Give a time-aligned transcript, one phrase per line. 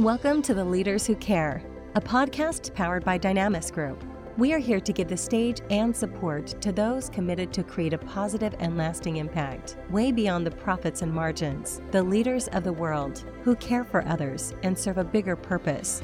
[0.00, 1.62] Welcome to The Leaders Who Care,
[1.94, 4.02] a podcast powered by Dynamis Group.
[4.38, 7.98] We are here to give the stage and support to those committed to create a
[7.98, 13.26] positive and lasting impact, way beyond the profits and margins, the leaders of the world
[13.44, 16.02] who care for others and serve a bigger purpose.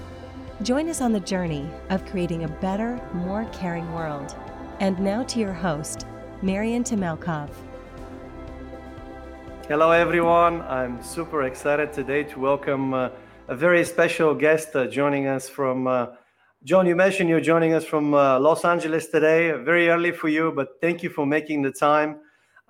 [0.60, 4.36] Join us on the journey of creating a better, more caring world.
[4.80, 6.04] And now to your host,
[6.42, 7.48] Marian Temelkov.
[9.68, 10.60] Hello, everyone.
[10.60, 13.08] I'm super excited today to welcome uh,
[13.48, 15.86] a very special guest uh, joining us from.
[15.86, 16.06] Uh,
[16.64, 19.52] John, you mentioned you're joining us from uh, Los Angeles today.
[19.52, 22.18] Very early for you, but thank you for making the time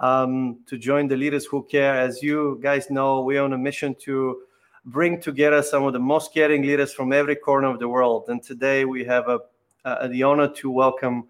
[0.00, 1.94] um, to join the Leaders Who Care.
[1.94, 4.42] As you guys know, we're on a mission to
[4.84, 8.24] bring together some of the most caring leaders from every corner of the world.
[8.28, 9.38] And today we have a,
[10.08, 11.24] the honor to welcome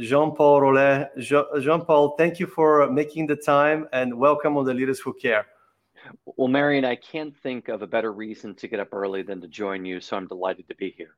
[0.00, 1.62] Jean Paul Rollert.
[1.62, 5.46] Jean Paul, thank you for making the time and welcome on the Leaders Who Care.
[6.24, 9.48] Well, Marian, I can't think of a better reason to get up early than to
[9.48, 11.16] join you, so I'm delighted to be here.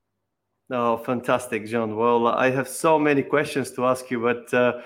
[0.71, 1.96] Oh, fantastic, John.
[1.96, 4.80] Well, I have so many questions to ask you, but uh,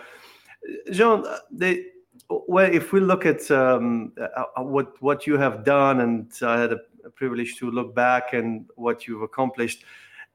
[0.90, 1.86] John, they,
[2.28, 6.72] well, if we look at um, uh, what what you have done, and I had
[6.72, 9.84] a privilege to look back and what you've accomplished,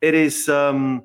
[0.01, 0.47] it is.
[0.49, 1.03] Um,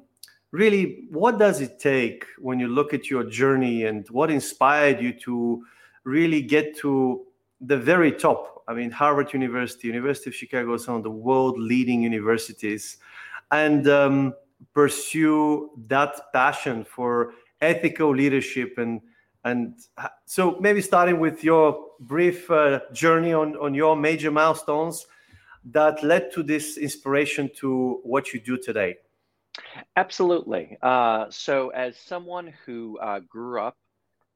[0.54, 5.12] really what does it take when you look at your journey and what inspired you
[5.12, 5.64] to
[6.04, 7.26] really get to
[7.60, 11.58] the very top i mean harvard university university of chicago is one of the world
[11.58, 12.98] leading universities
[13.50, 14.34] and um,
[14.72, 19.00] pursue that passion for ethical leadership and
[19.44, 19.74] and
[20.24, 25.06] so maybe starting with your brief uh, journey on on your major milestones
[25.64, 28.96] that led to this inspiration to what you do today
[29.96, 30.76] Absolutely.
[30.82, 33.76] Uh, so, as someone who uh, grew up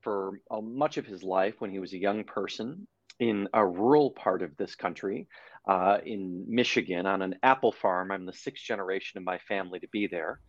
[0.01, 2.87] for uh, much of his life when he was a young person
[3.21, 5.29] in a rural part of this country,
[5.69, 9.89] uh, in Michigan, on an apple farm, I'm the sixth generation of my family to
[9.89, 10.41] be there.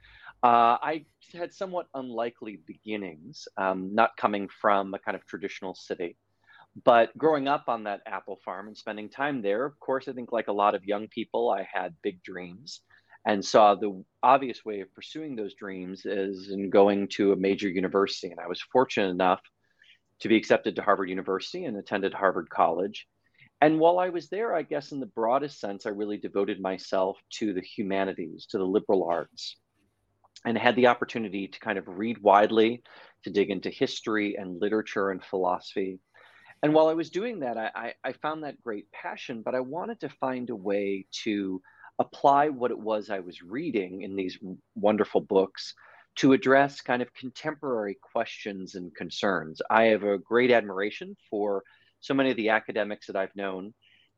[0.41, 6.15] Uh, I had somewhat unlikely beginnings, um, not coming from a kind of traditional city.
[6.85, 10.31] But growing up on that apple farm and spending time there, of course, I think
[10.31, 12.81] like a lot of young people, I had big dreams
[13.25, 17.67] and saw the obvious way of pursuing those dreams is in going to a major
[17.67, 18.29] university.
[18.31, 19.41] And I was fortunate enough
[20.21, 23.07] to be accepted to Harvard University and attended Harvard College.
[23.61, 27.17] And while I was there, I guess in the broadest sense, I really devoted myself
[27.35, 29.57] to the humanities, to the liberal arts,
[30.45, 32.83] and had the opportunity to kind of read widely,
[33.23, 35.99] to dig into history and literature and philosophy.
[36.63, 39.99] And while I was doing that, I, I found that great passion, but I wanted
[40.01, 41.61] to find a way to
[41.99, 44.37] apply what it was I was reading in these
[44.75, 45.73] wonderful books
[46.17, 49.61] to address kind of contemporary questions and concerns.
[49.69, 51.63] I have a great admiration for
[52.01, 53.73] so many of the academics that I've known,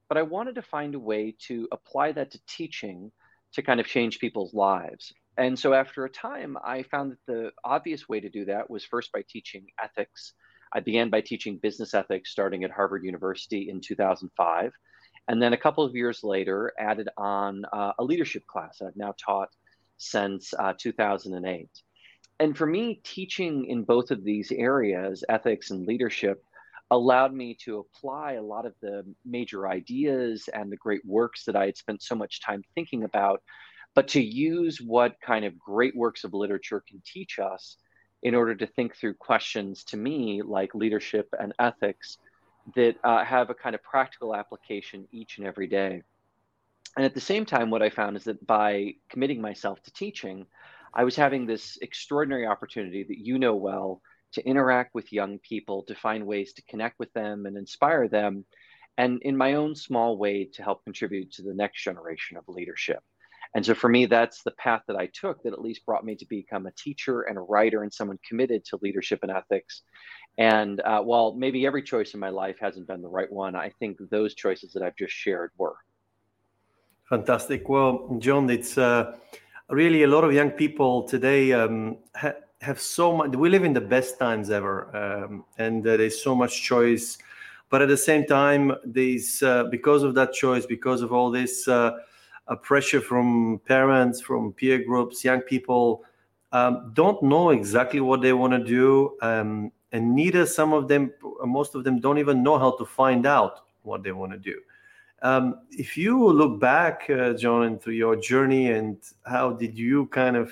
[0.09, 3.11] but I wanted to find a way to apply that to teaching
[3.53, 5.13] to kind of change people's lives.
[5.37, 8.83] And so after a time, I found that the obvious way to do that was
[8.83, 10.33] first by teaching ethics.
[10.73, 14.71] I began by teaching business ethics starting at Harvard University in 2005
[15.27, 18.95] and then a couple of years later added on uh, a leadership class that I've
[18.95, 19.49] now taught
[20.01, 21.69] since uh, 2008.
[22.39, 26.43] And for me, teaching in both of these areas, ethics and leadership,
[26.89, 31.55] allowed me to apply a lot of the major ideas and the great works that
[31.55, 33.41] I had spent so much time thinking about,
[33.93, 37.77] but to use what kind of great works of literature can teach us
[38.23, 42.17] in order to think through questions to me like leadership and ethics
[42.75, 46.01] that uh, have a kind of practical application each and every day.
[46.97, 50.45] And at the same time, what I found is that by committing myself to teaching,
[50.93, 54.01] I was having this extraordinary opportunity that you know well
[54.33, 58.45] to interact with young people, to find ways to connect with them and inspire them,
[58.97, 62.99] and in my own small way to help contribute to the next generation of leadership.
[63.53, 66.15] And so for me, that's the path that I took that at least brought me
[66.15, 69.81] to become a teacher and a writer and someone committed to leadership and ethics.
[70.37, 73.71] And uh, while maybe every choice in my life hasn't been the right one, I
[73.79, 75.75] think those choices that I've just shared were.
[77.11, 77.67] Fantastic.
[77.67, 79.17] Well, John, it's uh,
[79.67, 83.35] really a lot of young people today um, ha- have so much.
[83.35, 87.17] We live in the best times ever, um, and uh, there's so much choice.
[87.69, 91.67] But at the same time, there's uh, because of that choice, because of all this
[91.67, 91.97] uh,
[92.61, 96.05] pressure from parents, from peer groups, young people
[96.53, 99.17] um, don't know exactly what they want to do.
[99.21, 101.11] Um, and neither some of them,
[101.43, 104.61] most of them, don't even know how to find out what they want to do.
[105.21, 110.35] Um, if you look back, uh, John, into your journey and how did you kind
[110.35, 110.51] of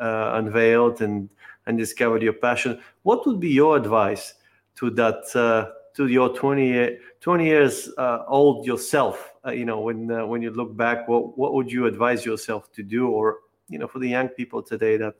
[0.00, 1.28] uh, unveiled and
[1.66, 4.34] and discovered your passion, what would be your advice
[4.76, 9.32] to that uh, to your 20, 20 years uh, old yourself?
[9.46, 12.72] Uh, you know, when uh, when you look back, what what would you advise yourself
[12.72, 13.38] to do, or
[13.68, 15.14] you know, for the young people today that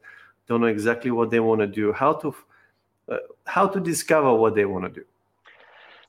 [0.49, 2.35] don't know exactly what they want to do, how to
[3.45, 5.07] how to discover what they want to do?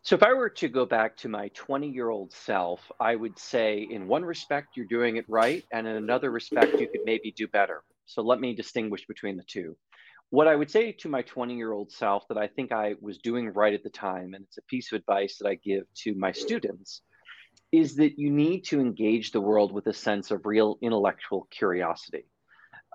[0.06, 3.40] So, if I were to go back to my 20 year old self, I would
[3.40, 5.64] say, in one respect, you're doing it right.
[5.74, 7.84] And in another respect, you could maybe do better.
[8.06, 9.76] So, let me distinguish between the two.
[10.30, 13.18] What I would say to my 20 year old self that I think I was
[13.18, 16.14] doing right at the time, and it's a piece of advice that I give to
[16.14, 17.02] my students,
[17.72, 22.28] is that you need to engage the world with a sense of real intellectual curiosity.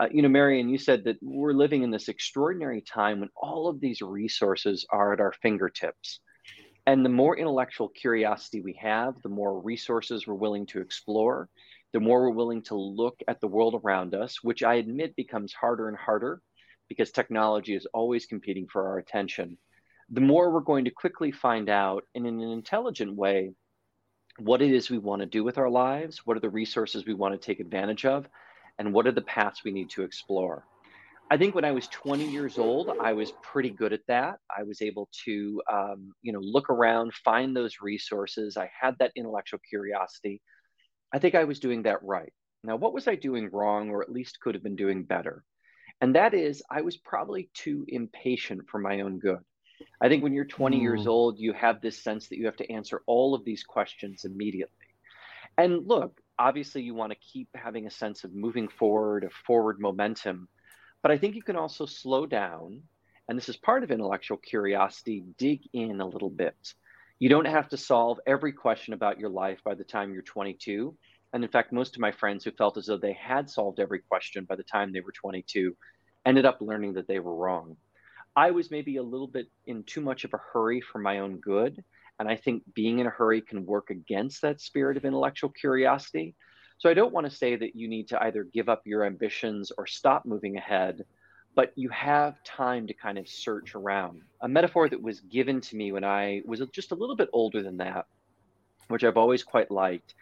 [0.01, 3.67] Uh, you know, Marian, you said that we're living in this extraordinary time when all
[3.67, 6.21] of these resources are at our fingertips.
[6.87, 11.49] And the more intellectual curiosity we have, the more resources we're willing to explore,
[11.93, 15.53] the more we're willing to look at the world around us, which I admit becomes
[15.53, 16.41] harder and harder
[16.88, 19.59] because technology is always competing for our attention.
[20.11, 23.53] The more we're going to quickly find out in an intelligent way
[24.38, 27.15] what it is we want to do with our lives, what are the resources we
[27.15, 28.29] want to take advantage of,
[28.79, 30.65] and what are the paths we need to explore.
[31.32, 34.38] I think when I was 20 years old, I was pretty good at that.
[34.55, 38.56] I was able to, um, you know, look around, find those resources.
[38.56, 40.43] I had that intellectual curiosity.
[41.12, 42.32] I think I was doing that right.
[42.65, 45.44] Now, what was I doing wrong, or at least could have been doing better?
[46.00, 49.38] And that is, I was probably too impatient for my own good.
[50.00, 50.83] I think when you're 20 mm.
[50.83, 54.25] years old, you have this sense that you have to answer all of these questions
[54.25, 54.75] immediately.
[55.56, 59.79] And look, obviously, you want to keep having a sense of moving forward, of forward
[59.79, 60.49] momentum
[61.02, 62.82] but I think you can also slow down,
[63.29, 66.75] and this is part of intellectual curiosity, dig in a little bit.
[67.19, 70.97] You don't have to solve every question about your life by the time you're 22.
[71.32, 74.00] And in fact, most of my friends who felt as though they had solved every
[74.00, 75.76] question by the time they were 22
[76.26, 77.76] ended up learning that they were wrong.
[78.37, 81.38] I was maybe a little bit in too much of a hurry for my own
[81.41, 81.82] good.
[82.19, 86.35] And I think being in a hurry can work against that spirit of intellectual curiosity.
[86.81, 89.71] So I don't want to say that you need to either give up your ambitions
[89.77, 91.05] or stop moving ahead,
[91.55, 94.23] but you have time to kind of search around.
[94.41, 97.62] A metaphor that was given to me when I was just a little bit older
[97.62, 98.06] than that,
[98.88, 100.15] which I've always quite liked,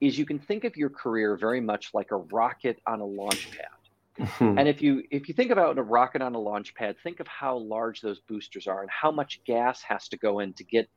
[0.00, 3.50] is you can think of your career very much like a rocket on a launch
[3.50, 4.26] pad.
[4.26, 4.58] Mm-hmm.
[4.58, 7.28] And if you if you think about a rocket on a launch pad, think of
[7.28, 10.88] how large those boosters are and how much gas has to go in to get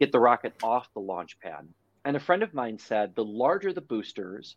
[0.00, 1.68] get the rocket off the launch pad.
[2.06, 4.54] And a friend of mine said the larger the boosters,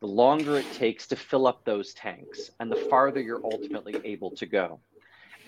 [0.00, 4.30] the longer it takes to fill up those tanks and the farther you're ultimately able
[4.36, 4.80] to go.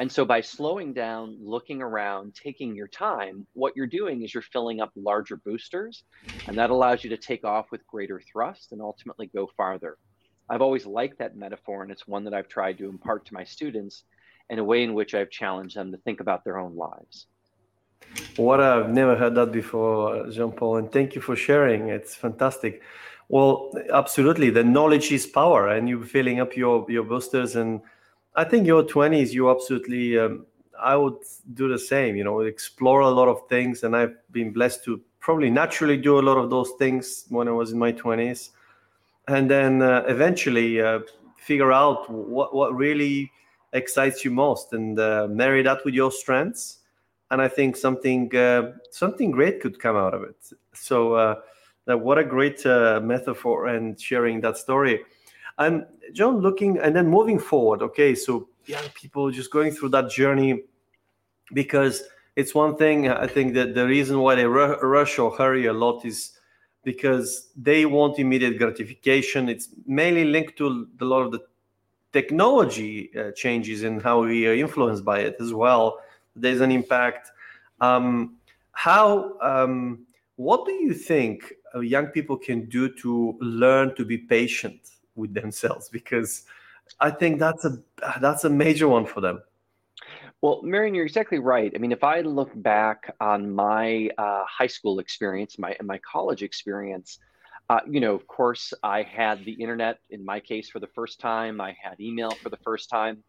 [0.00, 4.42] And so by slowing down, looking around, taking your time, what you're doing is you're
[4.42, 6.02] filling up larger boosters,
[6.48, 9.96] and that allows you to take off with greater thrust and ultimately go farther.
[10.50, 13.44] I've always liked that metaphor, and it's one that I've tried to impart to my
[13.44, 14.02] students
[14.50, 17.28] in a way in which I've challenged them to think about their own lives.
[18.36, 21.88] What I've never heard that before, Jean Paul, and thank you for sharing.
[21.88, 22.82] It's fantastic.
[23.28, 27.56] Well, absolutely, the knowledge is power, and you're filling up your your boosters.
[27.56, 27.80] And
[28.34, 30.18] I think your twenties, you absolutely.
[30.18, 30.46] Um,
[30.80, 31.18] I would
[31.54, 32.16] do the same.
[32.16, 36.18] You know, explore a lot of things, and I've been blessed to probably naturally do
[36.18, 38.50] a lot of those things when I was in my twenties,
[39.28, 41.00] and then uh, eventually uh,
[41.36, 43.30] figure out what what really
[43.72, 46.80] excites you most, and uh, marry that with your strengths
[47.34, 50.36] and I think something uh, something great could come out of it.
[50.72, 51.34] So, uh,
[51.84, 55.00] what a great uh, metaphor and sharing that story.
[55.58, 57.82] And John, looking and then moving forward.
[57.82, 60.62] Okay, so young people just going through that journey
[61.52, 62.04] because
[62.36, 63.08] it's one thing.
[63.08, 66.38] I think that the reason why they rush or hurry a lot is
[66.84, 69.48] because they want immediate gratification.
[69.48, 71.40] It's mainly linked to a lot of the
[72.12, 75.98] technology uh, changes and how we are influenced by it as well
[76.36, 77.30] there's an impact.
[77.80, 78.36] Um,
[78.72, 84.18] how, um, what do you think uh, young people can do to learn to be
[84.18, 84.80] patient
[85.14, 85.88] with themselves?
[85.88, 86.44] Because
[87.00, 87.78] I think that's a
[88.20, 89.42] that's a major one for them.
[90.42, 91.72] Well, Marian, you're exactly right.
[91.74, 96.42] I mean, if I look back on my uh, high school experience, my my college
[96.42, 97.18] experience,
[97.70, 101.20] uh, you know, of course, I had the internet in my case for the first
[101.20, 101.60] time.
[101.60, 103.22] I had email for the first time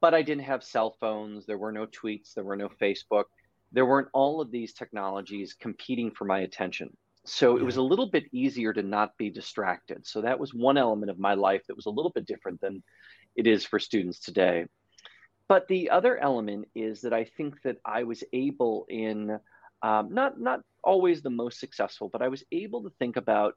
[0.00, 1.46] but I didn't have cell phones.
[1.46, 2.34] There were no tweets.
[2.34, 3.24] There were no Facebook.
[3.72, 6.96] There weren't all of these technologies competing for my attention.
[7.24, 10.06] So it was a little bit easier to not be distracted.
[10.06, 12.84] So that was one element of my life that was a little bit different than
[13.34, 14.66] it is for students today.
[15.48, 19.38] But the other element is that I think that I was able in
[19.82, 23.54] um, not not always the most successful, but I was able to think about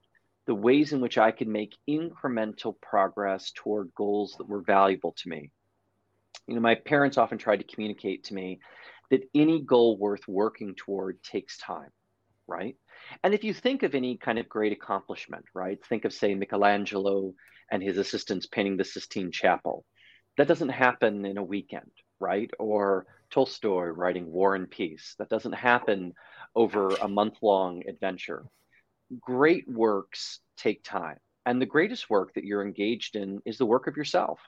[0.47, 5.29] the ways in which I could make incremental progress toward goals that were valuable to
[5.29, 5.51] me
[6.49, 8.59] you know, my parents often tried to communicate to me
[9.11, 11.91] that any goal worth working toward takes time,
[12.47, 12.75] right?
[13.23, 15.77] And if you think of any kind of great accomplishment, right?
[15.85, 17.33] Think of, say, Michelangelo
[17.71, 19.85] and his assistants painting the Sistine Chapel.
[20.37, 22.49] That doesn't happen in a weekend, right?
[22.59, 25.15] Or Tolstoy writing War and Peace.
[25.19, 26.13] That doesn't happen
[26.55, 28.45] over a month long adventure.
[29.19, 31.17] Great works take time.
[31.45, 34.39] And the greatest work that you're engaged in is the work of yourself,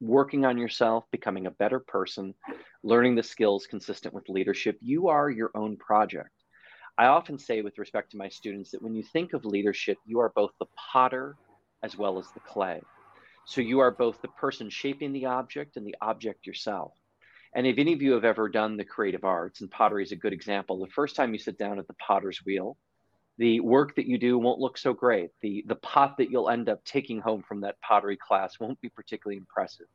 [0.00, 2.34] working on yourself, becoming a better person,
[2.82, 4.78] learning the skills consistent with leadership.
[4.80, 6.30] You are your own project.
[6.98, 10.20] I often say, with respect to my students, that when you think of leadership, you
[10.20, 11.36] are both the potter
[11.82, 12.80] as well as the clay.
[13.44, 16.92] So you are both the person shaping the object and the object yourself.
[17.54, 20.16] And if any of you have ever done the creative arts, and pottery is a
[20.16, 22.76] good example, the first time you sit down at the potter's wheel,
[23.38, 25.30] the work that you do won't look so great.
[25.42, 28.88] The, the pot that you'll end up taking home from that pottery class won't be
[28.88, 29.86] particularly impressive.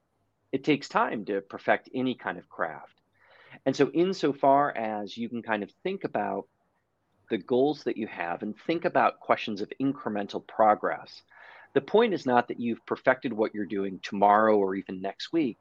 [0.51, 3.01] It takes time to perfect any kind of craft.
[3.65, 6.47] And so, insofar as you can kind of think about
[7.29, 11.21] the goals that you have and think about questions of incremental progress,
[11.73, 15.57] the point is not that you've perfected what you're doing tomorrow or even next week,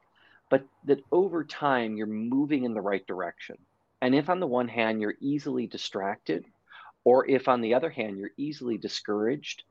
[0.49, 3.57] but that over time you're moving in the right direction.
[4.01, 6.45] And if on the one hand you're easily distracted,
[7.03, 9.63] or if on the other hand you're easily discouraged,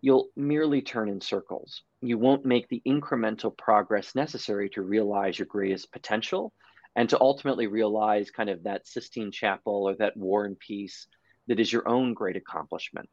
[0.00, 1.82] you'll merely turn in circles.
[2.00, 6.52] You won't make the incremental progress necessary to realize your greatest potential
[6.96, 11.06] and to ultimately realize kind of that Sistine Chapel or that War and Peace
[11.48, 13.08] that is your own great accomplishment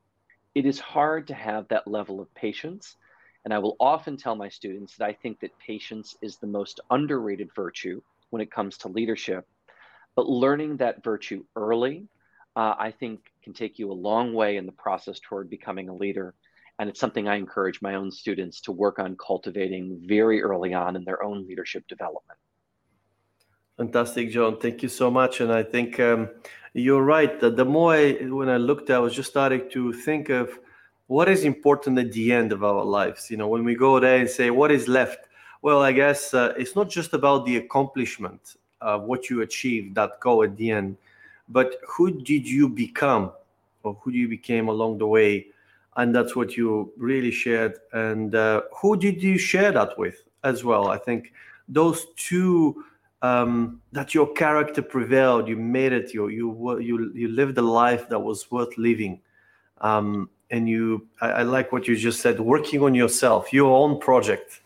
[0.56, 2.96] it is hard to have that level of patience.
[3.44, 6.80] And I will often tell my students that I think that patience is the most
[6.90, 9.46] underrated virtue when it comes to leadership.
[10.16, 12.08] But learning that virtue early,
[12.56, 15.96] uh, I think, can take you a long way in the process toward becoming a
[15.96, 16.34] leader.
[16.80, 20.98] And it's something I encourage my own students to work on cultivating very early on
[20.98, 22.40] in their own leadership development.
[23.78, 24.58] Fantastic, John.
[24.58, 25.42] Thank you so much.
[25.42, 26.30] And I think um,
[26.74, 27.40] you're right.
[27.40, 30.60] The, more I, when I looked, I was just starting to think of
[31.08, 33.30] what is important at the end of our lives.
[33.30, 35.28] You know, when we go there and say, what is left?
[35.62, 40.20] Well, I guess uh, it's not just about the accomplishment of what you achieved, that
[40.20, 40.98] goal at the end,
[41.50, 43.32] but who did you become
[43.84, 45.48] or who you became along the way?
[45.98, 47.80] And that's what you really shared.
[47.94, 50.90] And uh, who did you share that with as well?
[50.90, 51.32] I think
[51.68, 52.84] those two
[53.22, 55.48] um, that your character prevailed.
[55.48, 56.14] You made it.
[56.14, 59.22] You you you you lived a life that was worth living.
[59.82, 62.40] Um, and you, I, I, like what you just said.
[62.40, 64.62] Working on yourself, your own project.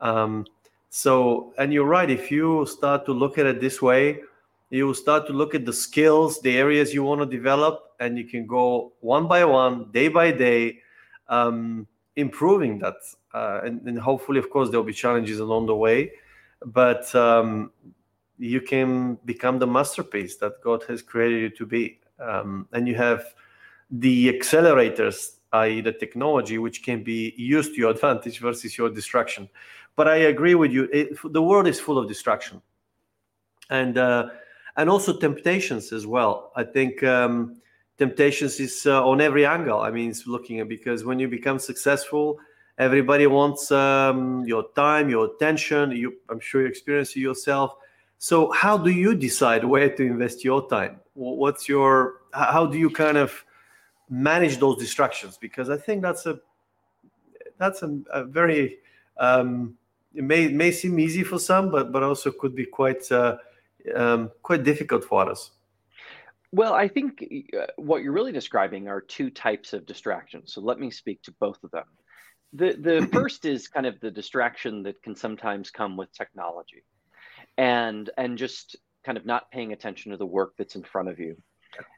[0.00, 0.44] Um,
[0.90, 2.10] so, and you're right.
[2.10, 4.20] If you start to look at it this way,
[4.70, 8.16] you will start to look at the skills, the areas you want to develop, and
[8.16, 10.78] you can go one by one, day by day,
[11.28, 11.86] um,
[12.16, 12.94] improving that.
[13.34, 16.10] Uh, and, and, hopefully, of course, there'll be challenges along the way
[16.66, 17.72] but um,
[18.38, 22.00] you can become the masterpiece that God has created you to be.
[22.18, 23.24] Um, and you have
[23.90, 29.48] the accelerators, i.e., the technology, which can be used to your advantage versus your distraction.
[29.96, 30.88] But I agree with you.
[30.92, 32.62] It, the world is full of distraction,
[33.68, 34.28] and uh,
[34.80, 36.52] and also temptations as well.
[36.56, 37.60] I think um,
[37.98, 39.78] temptations is uh, on every angle.
[39.80, 42.38] I mean, it's looking at because when you become successful,
[42.78, 45.90] everybody wants um, your time, your attention.
[45.90, 47.76] You, I'm sure you experience it yourself.
[48.16, 51.00] So, how do you decide where to invest your time?
[51.12, 53.44] What's your how do you kind of
[54.08, 55.36] manage those distractions?
[55.36, 56.40] Because I think that's a
[57.58, 58.78] that's a, a very
[59.18, 59.76] um,
[60.14, 63.36] it may may seem easy for some, but but also could be quite uh,
[63.94, 65.50] um, quite difficult for others.
[66.52, 67.24] Well, I think
[67.56, 70.52] uh, what you're really describing are two types of distractions.
[70.52, 71.84] So let me speak to both of them.
[72.52, 76.84] The the first is kind of the distraction that can sometimes come with technology,
[77.56, 81.18] and and just kind of not paying attention to the work that's in front of
[81.18, 81.36] you.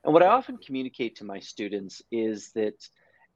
[0.05, 2.87] And what I often communicate to my students is that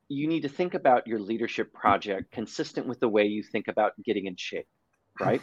[0.09, 4.01] you need to think about your leadership project consistent with the way you think about
[4.05, 4.69] getting in shape,
[5.21, 5.43] right?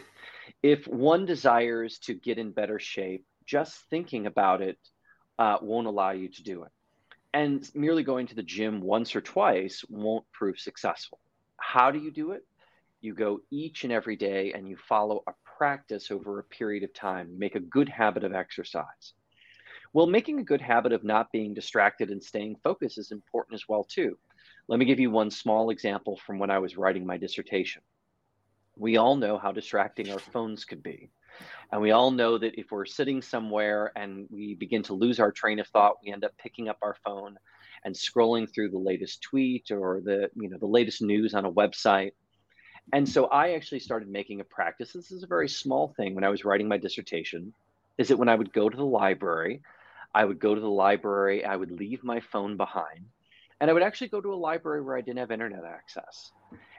[0.62, 4.78] if one desires to get in better shape, just thinking about it
[5.38, 6.70] uh, won't allow you to do it.
[7.34, 11.18] And merely going to the gym once or twice won't prove successful.
[11.58, 12.42] How do you do it?
[13.02, 16.94] You go each and every day and you follow a practice over a period of
[16.94, 19.12] time, make a good habit of exercise.
[19.92, 23.68] Well, making a good habit of not being distracted and staying focused is important as
[23.68, 24.16] well too.
[24.66, 27.82] Let me give you one small example from when I was writing my dissertation.
[28.76, 31.10] We all know how distracting our phones could be.
[31.72, 35.32] And we all know that if we're sitting somewhere and we begin to lose our
[35.32, 37.36] train of thought, we end up picking up our phone
[37.84, 41.52] and scrolling through the latest tweet or the you know the latest news on a
[41.52, 42.12] website
[42.94, 46.24] and so i actually started making a practice this is a very small thing when
[46.24, 47.52] i was writing my dissertation
[47.98, 49.62] is that when I would go to the library,
[50.14, 53.06] I would go to the library, I would leave my phone behind,
[53.60, 56.32] and I would actually go to a library where I didn't have internet access.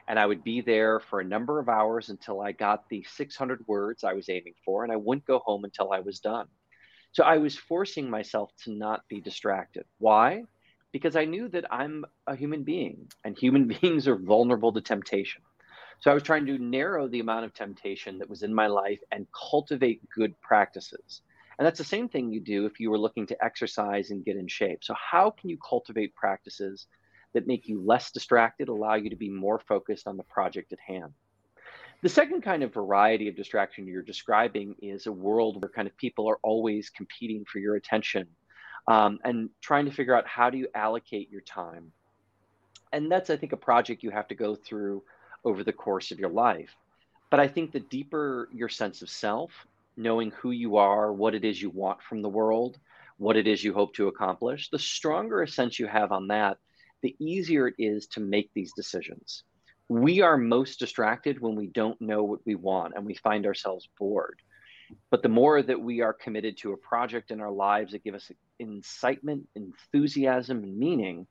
[0.08, 3.66] And I would be there for a number of hours until I got the 600
[3.66, 6.46] words I was aiming for, and I wouldn't go home until I was done.
[7.12, 9.84] So I was forcing myself to not be distracted.
[9.98, 10.44] Why?
[10.92, 15.42] Because I knew that I'm a human being and human beings are vulnerable to temptation.
[16.00, 19.00] So I was trying to narrow the amount of temptation that was in my life
[19.10, 21.22] and cultivate good practices.
[21.58, 24.36] And that's the same thing you do if you were looking to exercise and get
[24.36, 24.84] in shape.
[24.84, 26.86] So, how can you cultivate practices
[27.36, 30.78] that make you less distracted, allow you to be more focused on the project at
[30.80, 31.12] hand?
[32.02, 35.96] The second kind of variety of distraction you're describing is a world where kind of
[35.96, 38.26] people are always competing for your attention
[38.88, 41.92] um, and trying to figure out how do you allocate your time.
[42.92, 45.02] And that's, I think, a project you have to go through
[45.44, 46.74] over the course of your life.
[47.30, 49.50] But I think the deeper your sense of self,
[49.96, 52.78] knowing who you are, what it is you want from the world,
[53.18, 56.58] what it is you hope to accomplish, the stronger a sense you have on that,
[57.06, 59.44] the easier it is to make these decisions.
[59.88, 63.88] We are most distracted when we don't know what we want and we find ourselves
[63.96, 64.42] bored.
[65.12, 68.16] But the more that we are committed to a project in our lives that give
[68.16, 71.28] us incitement, enthusiasm, and meaning,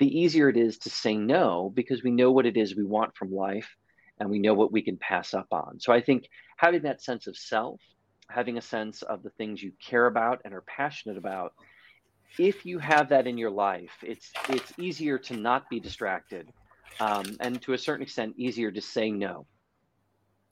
[0.00, 3.16] the easier it is to say no because we know what it is we want
[3.16, 3.76] from life
[4.18, 5.78] and we know what we can pass up on.
[5.78, 7.80] So I think having that sense of self,
[8.28, 11.52] having a sense of the things you care about and are passionate about,
[12.38, 16.48] if you have that in your life, it's it's easier to not be distracted,
[17.00, 19.46] um, and to a certain extent, easier to say no.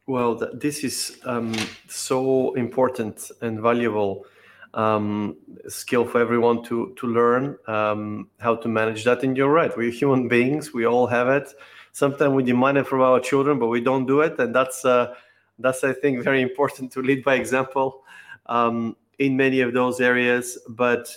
[0.07, 1.55] Well, th- this is um,
[1.89, 4.27] so important and valuable
[4.75, 5.37] um,
[5.69, 9.23] skill for everyone to to learn um, how to manage that.
[9.23, 11.49] And you're right, we're human beings; we all have it.
[11.93, 15.15] Sometimes we demand it from our children, but we don't do it, and that's uh,
[15.59, 18.05] that's I think very important to lead by example
[18.47, 20.59] um, in many of those areas.
[20.69, 21.17] But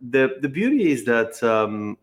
[0.00, 1.96] the the beauty is that um,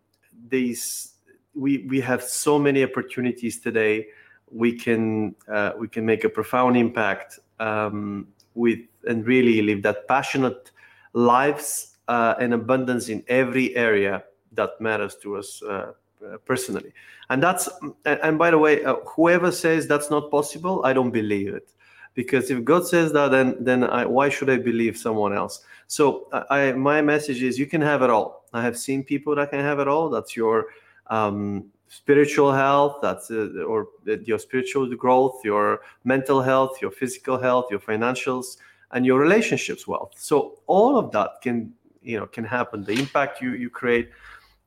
[0.49, 1.13] these
[1.53, 4.07] we we have so many opportunities today.
[4.51, 10.07] We can uh, we can make a profound impact um, with and really live that
[10.07, 10.71] passionate
[11.13, 16.93] lives uh, and abundance in every area that matters to us uh, uh personally.
[17.29, 17.69] And that's
[18.05, 21.71] and by the way, uh, whoever says that's not possible, I don't believe it
[22.13, 25.63] because if God says that, then then I, why should I believe someone else?
[25.91, 28.45] So I, my message is you can have it all.
[28.53, 30.09] I have seen people that can have it all.
[30.09, 30.67] That's your
[31.07, 37.65] um, spiritual health, that's uh, or your spiritual growth, your mental health, your physical health,
[37.69, 38.55] your financials,
[38.91, 40.13] and your relationships wealth.
[40.15, 42.85] So all of that can you know can happen.
[42.85, 44.11] The impact you you create,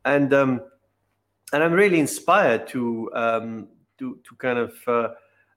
[0.05, 0.61] and um,
[1.55, 5.09] and I'm really inspired to um, to to kind of uh,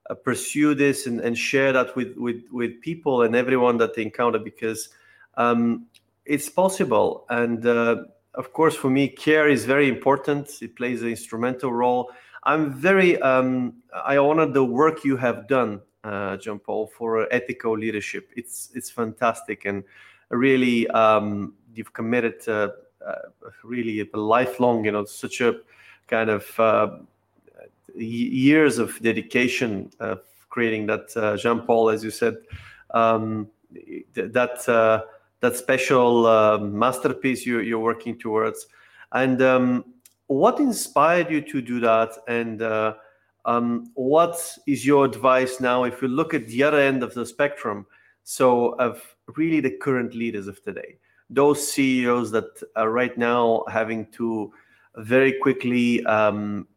[0.08, 4.00] uh, pursue this and, and share that with, with, with people and everyone that they
[4.00, 4.88] encounter because
[5.38, 5.86] um,
[6.26, 7.24] it's possible.
[7.30, 10.60] And uh, of course, for me, care is very important.
[10.60, 12.10] It plays an instrumental role.
[12.44, 13.74] I'm very, um,
[14.04, 18.30] I honor the work you have done, uh, John Paul, for ethical leadership.
[18.36, 19.64] It's, it's fantastic.
[19.64, 19.82] And
[20.28, 22.68] really, um, you've committed uh,
[23.06, 23.14] uh,
[23.64, 25.56] really a lifelong, you know, such a
[26.06, 26.98] kind of uh,
[27.94, 32.36] years of dedication of creating that uh, Jean Paul, as you said,
[32.90, 33.48] um,
[34.14, 35.02] that uh,
[35.40, 38.66] that special uh, masterpiece you, you're working towards.
[39.12, 39.84] And um,
[40.26, 42.10] what inspired you to do that?
[42.26, 42.94] And uh,
[43.44, 47.24] um, what is your advice now if you look at the other end of the
[47.24, 47.86] spectrum?
[48.24, 49.02] So, of
[49.36, 50.98] really the current leaders of today,
[51.30, 54.52] those CEOs that are right now having to
[54.96, 56.68] very quickly um,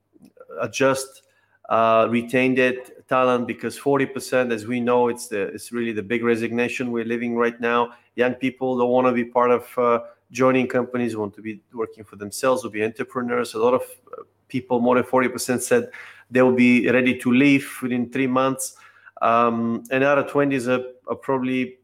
[0.62, 1.24] adjust
[1.70, 6.24] uh, retained it talent because 40% as we know it's the it's really the big
[6.24, 7.82] resignation we're living right now.
[8.16, 10.00] Young people don't want to be part of uh,
[10.32, 13.54] joining companies want to be working for themselves or be entrepreneurs.
[13.54, 15.90] A lot of uh, people more than 40% said
[16.34, 18.78] they will be ready to leave within three months.
[19.22, 21.78] Um, and of 20s are, are probably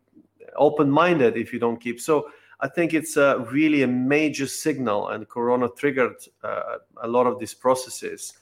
[0.56, 2.00] open-minded if you don't keep.
[2.00, 2.30] So
[2.62, 3.18] I think it's
[3.58, 8.34] really a major signal, and Corona triggered uh, a lot of these processes.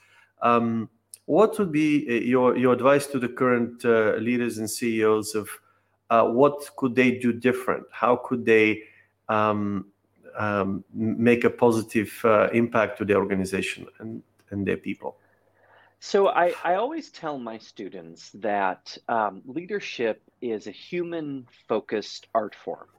[0.42, 0.90] Um,
[1.26, 5.50] what would be uh, your, your advice to the current uh, leaders and CEOs of
[6.10, 7.86] uh, what could they do different?
[7.92, 8.84] How could they
[9.28, 9.88] um,
[10.38, 12.12] um, make a positive
[12.54, 15.18] impact to the organization and, and their people?
[16.00, 22.54] So I, I always tell my students that um, leadership is a human focused art
[22.54, 22.90] form.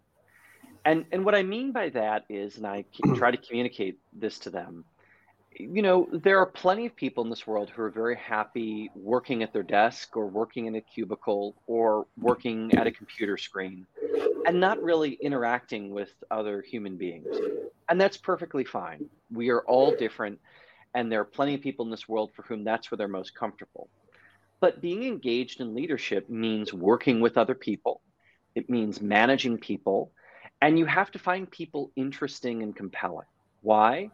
[0.84, 2.84] And, and what I mean by that is, and I
[3.14, 4.84] try to communicate this to them,
[5.58, 9.42] you know, there are plenty of people in this world who are very happy working
[9.42, 13.86] at their desk or working in a cubicle or working at a computer screen
[14.46, 17.36] and not really interacting with other human beings.
[17.88, 19.08] And that's perfectly fine.
[19.32, 20.38] We are all different,
[20.94, 23.34] and there are plenty of people in this world for whom that's where they're most
[23.34, 23.88] comfortable.
[24.60, 28.00] But being engaged in leadership means working with other people,
[28.54, 30.10] it means managing people,
[30.60, 33.26] and you have to find people interesting and compelling.
[33.62, 34.10] Why?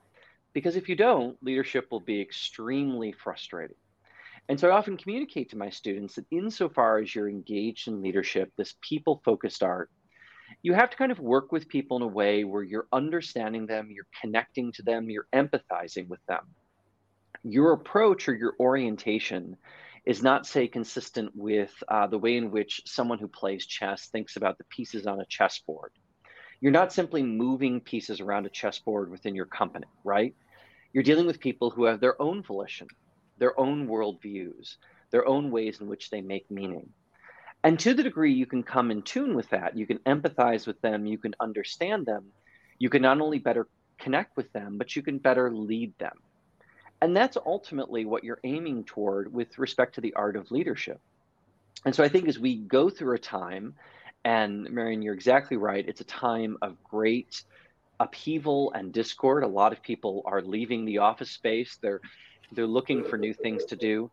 [0.52, 3.76] Because if you don't, leadership will be extremely frustrating.
[4.48, 8.52] And so I often communicate to my students that insofar as you're engaged in leadership,
[8.56, 9.90] this people focused art,
[10.62, 13.88] you have to kind of work with people in a way where you're understanding them,
[13.90, 16.44] you're connecting to them, you're empathizing with them.
[17.42, 19.56] Your approach or your orientation
[20.04, 24.36] is not, say, consistent with uh, the way in which someone who plays chess thinks
[24.36, 25.92] about the pieces on a chessboard.
[26.62, 30.32] You're not simply moving pieces around a chessboard within your company, right?
[30.92, 32.86] You're dealing with people who have their own volition,
[33.38, 34.76] their own worldviews,
[35.10, 36.88] their own ways in which they make meaning.
[37.64, 40.80] And to the degree you can come in tune with that, you can empathize with
[40.82, 42.26] them, you can understand them,
[42.78, 43.66] you can not only better
[43.98, 46.14] connect with them, but you can better lead them.
[47.00, 51.00] And that's ultimately what you're aiming toward with respect to the art of leadership.
[51.84, 53.74] And so I think as we go through a time,
[54.24, 57.42] and Marian, you're exactly right, it's a time of great
[58.00, 59.44] upheaval and discord.
[59.44, 61.78] A lot of people are leaving the office space.
[61.80, 62.00] They're
[62.52, 64.10] they're looking for new things to do.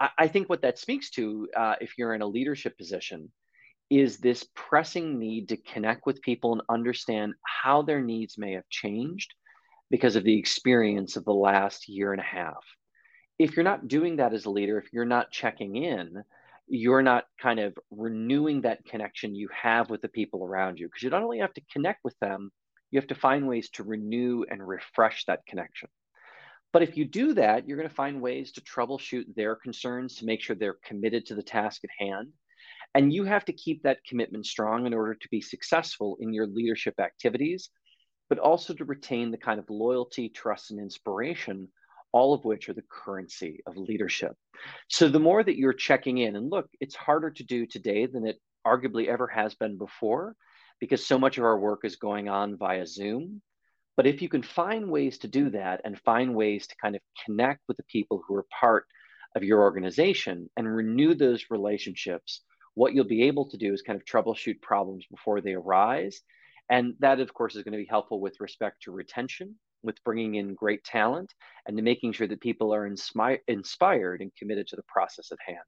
[0.00, 3.30] I, I think what that speaks to, uh, if you're in a leadership position,
[3.90, 8.68] is this pressing need to connect with people and understand how their needs may have
[8.68, 9.34] changed
[9.90, 12.64] because of the experience of the last year and a half.
[13.38, 16.24] If you're not doing that as a leader, if you're not checking in,
[16.68, 21.02] you're not kind of renewing that connection you have with the people around you because
[21.02, 22.50] you not only have to connect with them,
[22.90, 25.88] you have to find ways to renew and refresh that connection.
[26.72, 30.26] But if you do that, you're going to find ways to troubleshoot their concerns to
[30.26, 32.28] make sure they're committed to the task at hand.
[32.94, 36.46] And you have to keep that commitment strong in order to be successful in your
[36.46, 37.70] leadership activities
[38.28, 41.68] but also to retain the kind of loyalty, trust, and inspiration,
[42.12, 44.32] all of which are the currency of leadership.
[44.88, 48.26] So the more that you're checking in, and look, it's harder to do today than
[48.26, 50.34] it arguably ever has been before,
[50.80, 53.42] because so much of our work is going on via Zoom.
[53.96, 57.02] But if you can find ways to do that and find ways to kind of
[57.24, 58.86] connect with the people who are part
[59.34, 62.42] of your organization and renew those relationships,
[62.74, 66.20] what you'll be able to do is kind of troubleshoot problems before they arise
[66.68, 69.56] and that, of course, is going to be helpful with respect to retention,
[69.86, 71.34] with bringing in great talent,
[71.66, 75.38] and to making sure that people are inspi- inspired and committed to the process at
[75.46, 75.58] hand.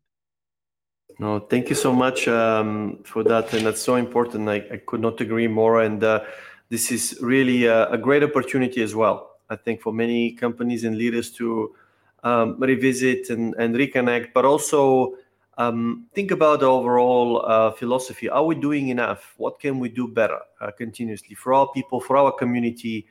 [1.19, 4.49] No, thank you so much um, for that, and that's so important.
[4.49, 5.81] I, I could not agree more.
[5.83, 6.25] And uh,
[6.69, 9.39] this is really a, a, great opportunity as well.
[9.49, 11.75] I think for many companies and leaders to
[12.23, 15.15] um, revisit and, and reconnect, but also
[15.57, 18.29] um, think about the overall uh, philosophy.
[18.29, 19.35] Are we doing enough?
[19.39, 23.07] What can we do better uh, continuously for our people, for our community?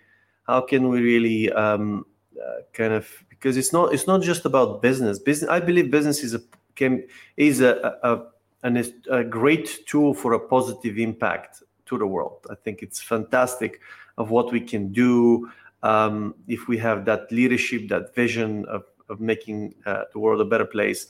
[0.47, 2.05] How can we really um,
[2.41, 5.19] uh, kind of because it's not it's not just about business.
[5.19, 5.49] Business.
[5.49, 6.41] I believe business is a
[6.75, 7.03] can
[7.35, 8.23] is a, a,
[8.63, 12.45] a, a great tool for a positive impact to the world.
[12.49, 13.81] I think it's fantastic
[14.17, 15.49] of what we can do
[15.83, 20.45] um, if we have that leadership, that vision of, of making uh, the world a
[20.45, 21.07] better place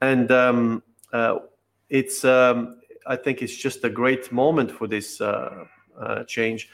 [0.00, 1.38] and um, uh,
[1.88, 5.64] it's um, I think it's just a great moment for this uh,
[6.00, 6.68] uh, change.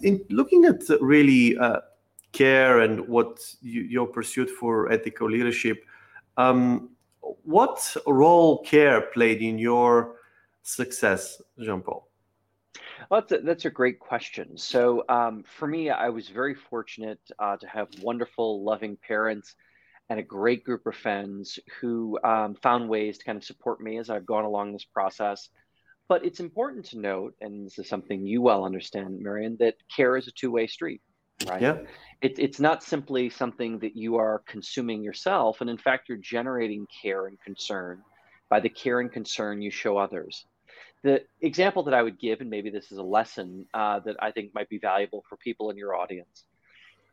[0.00, 1.80] In looking at really uh,
[2.32, 5.84] care and what you, your pursuit for ethical leadership,
[6.36, 6.90] um,
[7.44, 10.16] what role care played in your
[10.62, 12.08] success, Jean Paul?
[13.10, 14.56] Well, that's a, that's a great question.
[14.56, 19.54] So, um, for me, I was very fortunate uh, to have wonderful, loving parents
[20.10, 23.98] and a great group of friends who um, found ways to kind of support me
[23.98, 25.48] as I've gone along this process.
[26.08, 30.16] But it's important to note, and this is something you well understand, Marian, that care
[30.16, 31.00] is a two way street,
[31.46, 31.62] right?
[31.62, 31.78] Yeah.
[32.20, 35.60] It, it's not simply something that you are consuming yourself.
[35.60, 38.02] And in fact, you're generating care and concern
[38.50, 40.44] by the care and concern you show others.
[41.02, 44.30] The example that I would give, and maybe this is a lesson uh, that I
[44.30, 46.44] think might be valuable for people in your audience,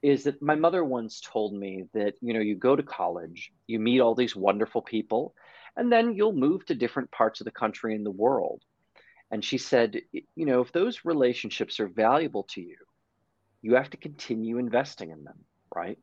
[0.01, 3.79] is that my mother once told me that you know you go to college you
[3.79, 5.35] meet all these wonderful people
[5.77, 8.61] and then you'll move to different parts of the country and the world
[9.31, 12.77] and she said you know if those relationships are valuable to you
[13.61, 15.37] you have to continue investing in them
[15.73, 15.97] right?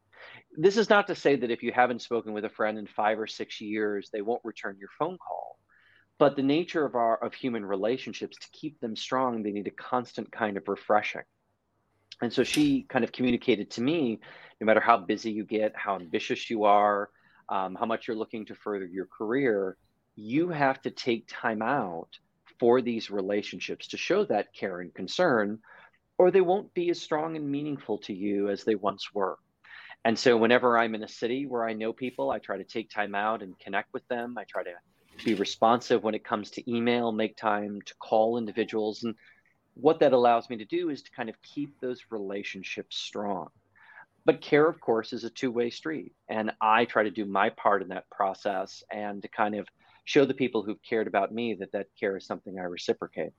[0.57, 3.21] This is not to say that if you haven't spoken with a friend in 5
[3.21, 5.59] or 6 years they won't return your phone call
[6.19, 9.71] but the nature of our of human relationships to keep them strong they need a
[9.71, 11.23] constant kind of refreshing.
[12.21, 14.19] And so she kind of communicated to me
[14.61, 17.11] no matter how busy you get, how ambitious you are,
[17.49, 19.77] um, how much you're looking to further your career,
[20.17, 22.19] you have to take time out
[22.59, 25.59] for these relationships to show that care and concern,
[26.19, 29.39] or they won't be as strong and meaningful to you as they once were.
[30.05, 32.91] And so, whenever I'm in a city where I know people, I try to take
[32.91, 34.37] time out and connect with them.
[34.39, 34.75] I try to
[35.25, 39.03] be responsive when it comes to email, make time to call individuals.
[39.03, 39.15] And
[39.75, 43.49] what that allows me to do is to kind of keep those relationships strong.
[44.25, 46.13] But care, of course, is a two way street.
[46.29, 49.67] And I try to do my part in that process and to kind of
[50.09, 53.33] show the people who've cared about me that that care is something I reciprocate.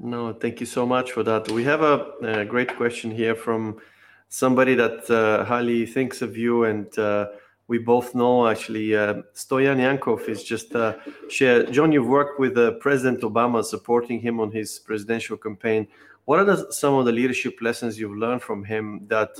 [0.00, 1.48] No, thank you so much for that.
[1.48, 1.96] We have a,
[2.40, 3.80] a great question here from
[4.28, 7.28] somebody that uh, highly thinks of you and uh,
[7.68, 10.94] we both know actually uh, Stoyan Yankov is just uh,
[11.28, 11.72] shared.
[11.72, 15.86] John, you've worked with uh, President Obama, supporting him on his presidential campaign.
[16.24, 19.30] What are the, some of the leadership lessons you've learned from him that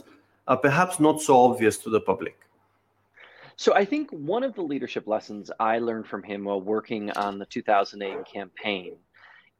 [0.47, 2.37] are perhaps not so obvious to the public?
[3.57, 7.39] So I think one of the leadership lessons I learned from him while working on
[7.39, 8.97] the 2008 campaign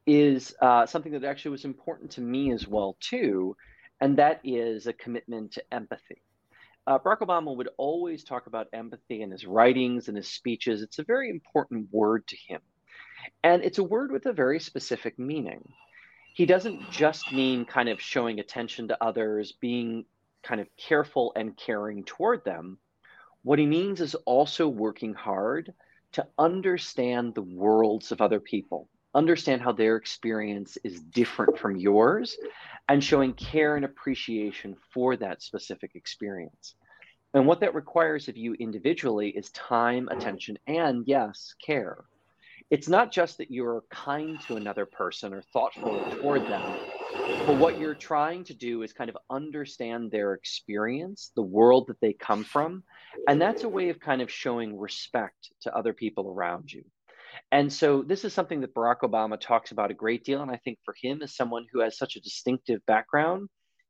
[0.05, 3.55] is uh, something that actually was important to me as well too,
[4.01, 6.21] and that is a commitment to empathy.
[6.85, 10.83] Uh, Barack Obama would always talk about empathy in his writings and his speeches.
[10.83, 12.61] It's a very important word to him.
[13.43, 15.67] And it's a word with a very specific meaning.
[16.35, 20.05] He doesn't just mean kind of showing attention to others, being
[20.43, 22.77] kind of careful and caring toward them.
[23.45, 25.71] What he means is also working hard
[26.13, 32.35] to understand the worlds of other people, understand how their experience is different from yours,
[32.89, 36.73] and showing care and appreciation for that specific experience.
[37.35, 42.03] And what that requires of you individually is time, attention, and yes, care.
[42.71, 46.79] It's not just that you're kind to another person or thoughtful toward them,
[47.45, 52.01] but what you're trying to do is kind of understand their experience, the world that
[52.01, 52.83] they come from.
[53.27, 56.83] And that's a way of kind of showing respect to other people around you.
[57.51, 60.41] And so this is something that Barack Obama talks about a great deal.
[60.41, 63.49] And I think for him, as someone who has such a distinctive background,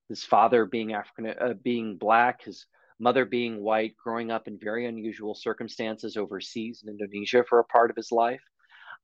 [0.10, 2.66] his father being African, uh, being black, his
[3.00, 7.90] mother being white, growing up in very unusual circumstances overseas in Indonesia for a part
[7.90, 8.42] of his life.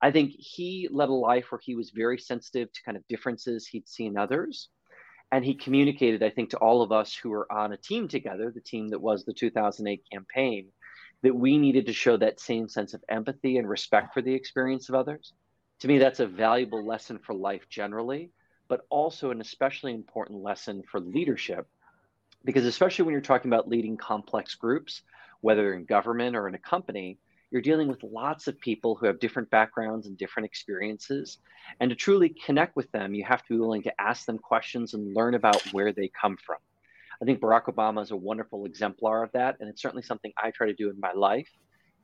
[0.02, 3.66] I think he led a life where he was very sensitive to kind of differences
[3.66, 4.68] he'd seen others.
[5.30, 8.50] And he communicated, I think, to all of us who were on a team together,
[8.50, 10.66] the team that was the 2008 campaign,
[11.22, 14.88] that we needed to show that same sense of empathy and respect for the experience
[14.88, 15.32] of others.
[15.80, 18.30] To me, that's a valuable lesson for life generally,
[18.68, 21.66] but also an especially important lesson for leadership.
[22.44, 25.02] Because, especially when you're talking about leading complex groups,
[25.40, 27.18] whether in government or in a company,
[27.52, 31.38] you're dealing with lots of people who have different backgrounds and different experiences.
[31.80, 34.94] And to truly connect with them, you have to be willing to ask them questions
[34.94, 36.56] and learn about where they come from.
[37.20, 40.50] I think Barack Obama is a wonderful exemplar of that, and it's certainly something I
[40.50, 41.48] try to do in my life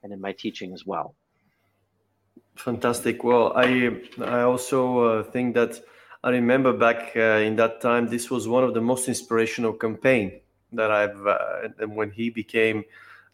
[0.03, 1.17] and in my teaching as well.
[2.55, 3.25] Fantastic.
[3.25, 5.81] Well, I I also uh, think that
[6.23, 10.41] I remember back uh, in that time, this was one of the most inspirational campaign
[10.73, 11.27] that I've.
[11.27, 12.85] Uh, and when he became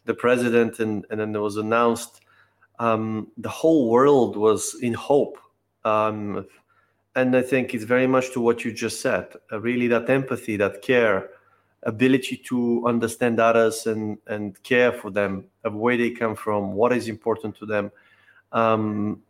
[0.05, 2.21] the president, and and then it was announced,
[2.79, 5.37] um, the whole world was in hope.
[5.83, 6.47] Um,
[7.15, 9.27] and I think it's very much to what you just said.
[9.51, 11.29] Uh, really, that empathy, that care,
[11.83, 16.91] ability to understand others and and care for them, of where they come from, what
[16.91, 17.91] is important to them,
[18.51, 19.21] um,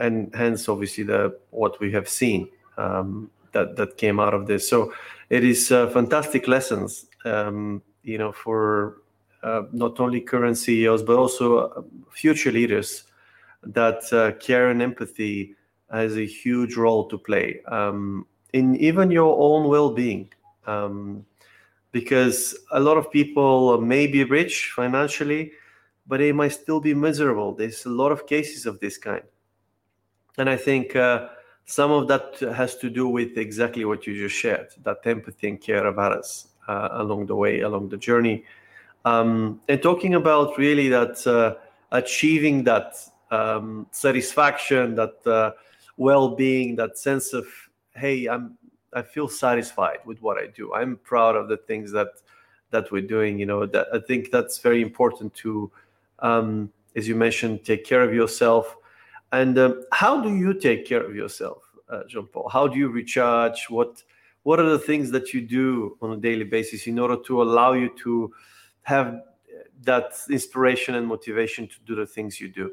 [0.00, 4.68] and hence obviously the what we have seen um, that that came out of this.
[4.68, 4.92] So
[5.30, 8.96] it is uh, fantastic lessons, um, you know, for
[9.72, 13.04] not only current CEOs but also uh, future leaders
[13.62, 15.54] that uh, care and empathy
[15.90, 20.28] has a huge role to play um, in even your own well-being.
[20.66, 21.24] Um,
[21.92, 25.52] because a lot of people may be rich financially,
[26.06, 27.54] but they might still be miserable.
[27.54, 29.22] There's a lot of cases of this kind.
[30.36, 31.28] And I think uh,
[31.64, 35.60] some of that has to do with exactly what you just shared that empathy and
[35.60, 38.44] care of others uh, along the way, along the journey.
[39.04, 41.54] Um, and talking about really that uh,
[41.92, 42.96] achieving that
[43.30, 45.52] um, satisfaction, that uh,
[45.96, 47.46] well being, that sense of,
[47.94, 48.56] hey, I'm
[48.94, 50.72] I feel satisfied with what I do.
[50.72, 52.08] I'm proud of the things that
[52.70, 53.38] that we're doing.
[53.38, 55.70] You know, that I think that's very important to,
[56.20, 58.76] um, as you mentioned, take care of yourself.
[59.32, 62.48] And um, how do you take care of yourself, uh, Jean Paul?
[62.48, 63.66] How do you recharge?
[63.68, 64.02] What
[64.42, 67.74] What are the things that you do on a daily basis in order to allow
[67.74, 68.32] you to
[68.88, 69.20] have
[69.82, 72.72] that inspiration and motivation to do the things you do?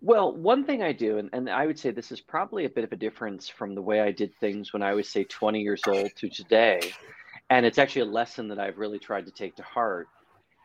[0.00, 2.84] Well, one thing I do, and, and I would say this is probably a bit
[2.84, 5.82] of a difference from the way I did things when I was, say, 20 years
[5.86, 6.80] old to today,
[7.50, 10.06] and it's actually a lesson that I've really tried to take to heart,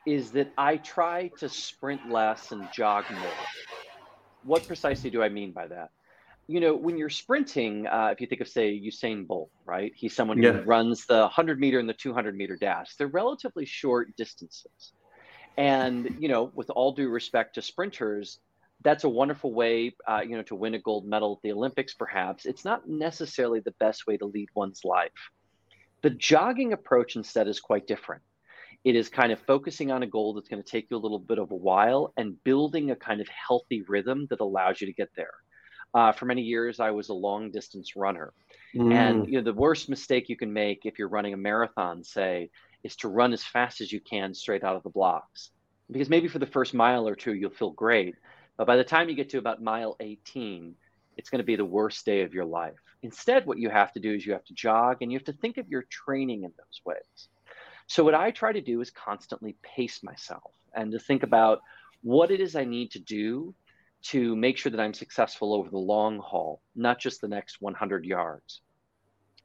[0.06, 3.42] is that I try to sprint less and jog more.
[4.44, 5.90] What precisely do I mean by that?
[6.48, 9.92] You know, when you're sprinting, uh, if you think of, say, Usain Bolt, right?
[9.96, 12.96] He's someone who runs the 100 meter and the 200 meter dash.
[12.96, 14.94] They're relatively short distances.
[15.58, 18.40] And, you know, with all due respect to sprinters,
[18.84, 21.94] that's a wonderful way, uh, you know, to win a gold medal at the Olympics,
[21.94, 22.46] perhaps.
[22.46, 25.12] It's not necessarily the best way to lead one's life.
[26.04, 28.22] The jogging approach instead is quite different.
[28.84, 31.18] It is kind of focusing on a goal that's going to take you a little
[31.18, 34.94] bit of a while and building a kind of healthy rhythm that allows you to
[34.94, 35.34] get there.
[35.96, 38.34] Uh, for many years, I was a long distance runner.
[38.76, 38.94] Mm.
[38.94, 42.50] And you know, the worst mistake you can make if you're running a marathon, say,
[42.84, 45.52] is to run as fast as you can straight out of the blocks.
[45.90, 48.16] Because maybe for the first mile or two, you'll feel great.
[48.58, 50.76] But by the time you get to about mile 18,
[51.16, 52.76] it's going to be the worst day of your life.
[53.02, 55.34] Instead, what you have to do is you have to jog and you have to
[55.34, 57.30] think of your training in those ways.
[57.88, 61.62] So, what I try to do is constantly pace myself and to think about
[62.02, 63.54] what it is I need to do
[64.10, 68.06] to make sure that I'm successful over the long haul, not just the next 100
[68.06, 68.62] yards.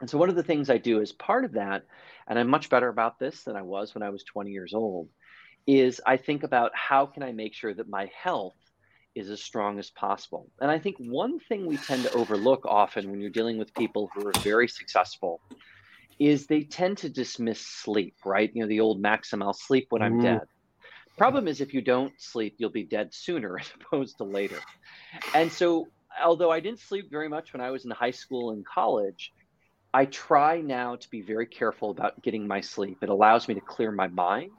[0.00, 1.84] And so, one of the things I do as part of that,
[2.26, 5.08] and I'm much better about this than I was when I was 20 years old,
[5.66, 8.56] is I think about how can I make sure that my health
[9.14, 10.48] is as strong as possible.
[10.60, 14.08] And I think one thing we tend to overlook often when you're dealing with people
[14.14, 15.40] who are very successful
[16.18, 18.50] is they tend to dismiss sleep, right?
[18.54, 20.22] You know, the old maxim, I'll sleep when I'm mm.
[20.22, 20.42] dead.
[21.20, 24.58] The problem is, if you don't sleep, you'll be dead sooner as opposed to later.
[25.34, 25.86] And so,
[26.24, 29.30] although I didn't sleep very much when I was in high school and college,
[29.92, 32.96] I try now to be very careful about getting my sleep.
[33.02, 34.52] It allows me to clear my mind,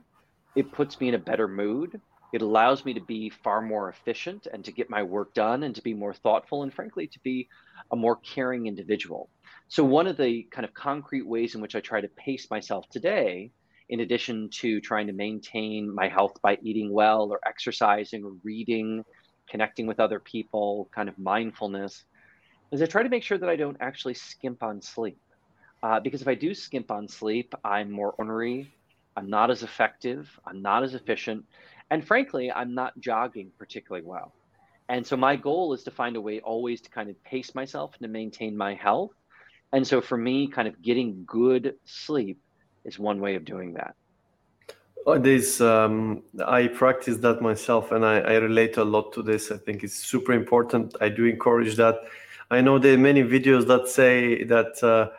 [0.56, 2.00] it puts me in a better mood
[2.32, 5.76] it allows me to be far more efficient and to get my work done and
[5.76, 7.50] to be more thoughtful and, frankly, to be
[7.92, 9.30] a more caring individual.
[9.68, 12.88] So, one of the kind of concrete ways in which I try to pace myself
[12.90, 13.52] today,
[13.92, 19.04] in addition to trying to maintain my health by eating well or exercising or reading,
[19.50, 22.06] connecting with other people, kind of mindfulness,
[22.72, 25.20] is I try to make sure that I don't actually skimp on sleep.
[25.84, 28.72] Uh, because if I do skimp on sleep, I'm more ornery,
[29.18, 31.44] I'm not as effective, I'm not as efficient,
[31.90, 34.32] and frankly, I'm not jogging particularly well.
[34.88, 37.94] And so my goal is to find a way always to kind of pace myself
[37.94, 39.12] and to maintain my health.
[39.74, 42.40] And so for me, kind of getting good sleep
[42.86, 43.96] is one way of doing that.
[45.06, 49.52] Oh, this um, I practice that myself, and I, I, relate a lot to this.
[49.52, 50.96] I think it's super important.
[51.02, 51.96] I do encourage that.
[52.52, 55.10] I know there are many videos that say that uh,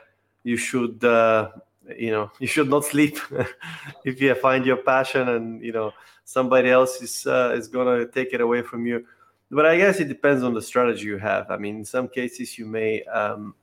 [0.45, 1.51] you should, uh,
[1.99, 3.19] you know, you should not sleep
[4.05, 5.93] if you find your passion, and you know,
[6.25, 9.05] somebody else is uh, is to take it away from you
[9.53, 12.59] but i guess it depends on the strategy you have i mean in some cases
[12.59, 13.55] you may um,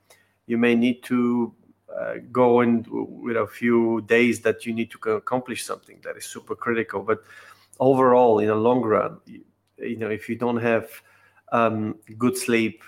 [0.46, 1.52] you may need to
[1.98, 6.24] uh, go in with a few days that you need to accomplish something that is
[6.24, 7.18] super critical but
[7.78, 10.88] overall in the long run you, know if you don't have
[11.52, 12.82] um, good sleep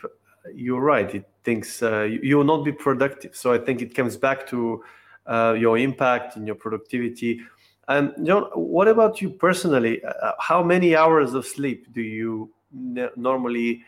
[0.54, 4.16] you're right it thinks uh, you, will not be productive so i think it comes
[4.16, 4.82] back to
[5.26, 7.40] uh, your impact and your productivity
[7.88, 10.02] and John, what about you personally?
[10.04, 13.82] Uh, how many hours of sleep do you n- normally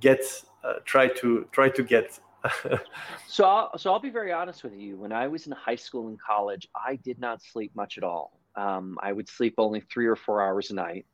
[0.00, 0.20] get?
[0.62, 2.18] Uh, try to try to get.
[3.26, 4.96] So, I'll, so I'll be very honest with you.
[4.96, 8.38] When I was in high school and college, I did not sleep much at all.
[8.56, 11.06] Um, I would sleep only three or four hours a night,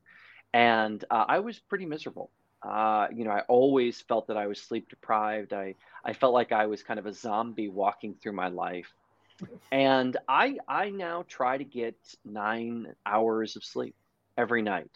[0.53, 2.31] and uh, I was pretty miserable.
[2.63, 5.53] Uh, you know, I always felt that I was sleep deprived.
[5.53, 8.91] I I felt like I was kind of a zombie walking through my life
[9.73, 13.95] and I I now try to get nine hours of sleep
[14.37, 14.91] every night.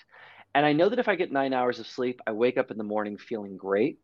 [0.54, 2.78] And I know that if I get nine hours of sleep, I wake up in
[2.78, 3.98] the morning feeling great.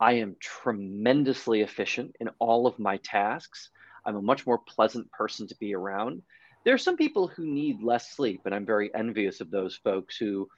[0.00, 3.70] I am tremendously efficient in all of my tasks.
[4.04, 6.22] I'm a much more pleasant person to be around.
[6.64, 10.16] There are some people who need less sleep, and I'm very envious of those folks
[10.16, 10.48] who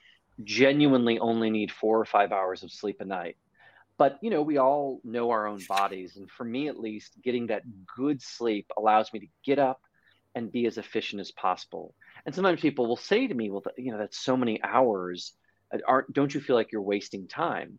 [0.45, 3.37] genuinely only need four or five hours of sleep a night
[3.99, 7.47] but you know we all know our own bodies and for me at least getting
[7.47, 7.63] that
[7.97, 9.81] good sleep allows me to get up
[10.35, 11.95] and be as efficient as possible
[12.25, 15.33] and sometimes people will say to me well you know that's so many hours
[15.75, 17.79] uh, aren't don't you feel like you're wasting time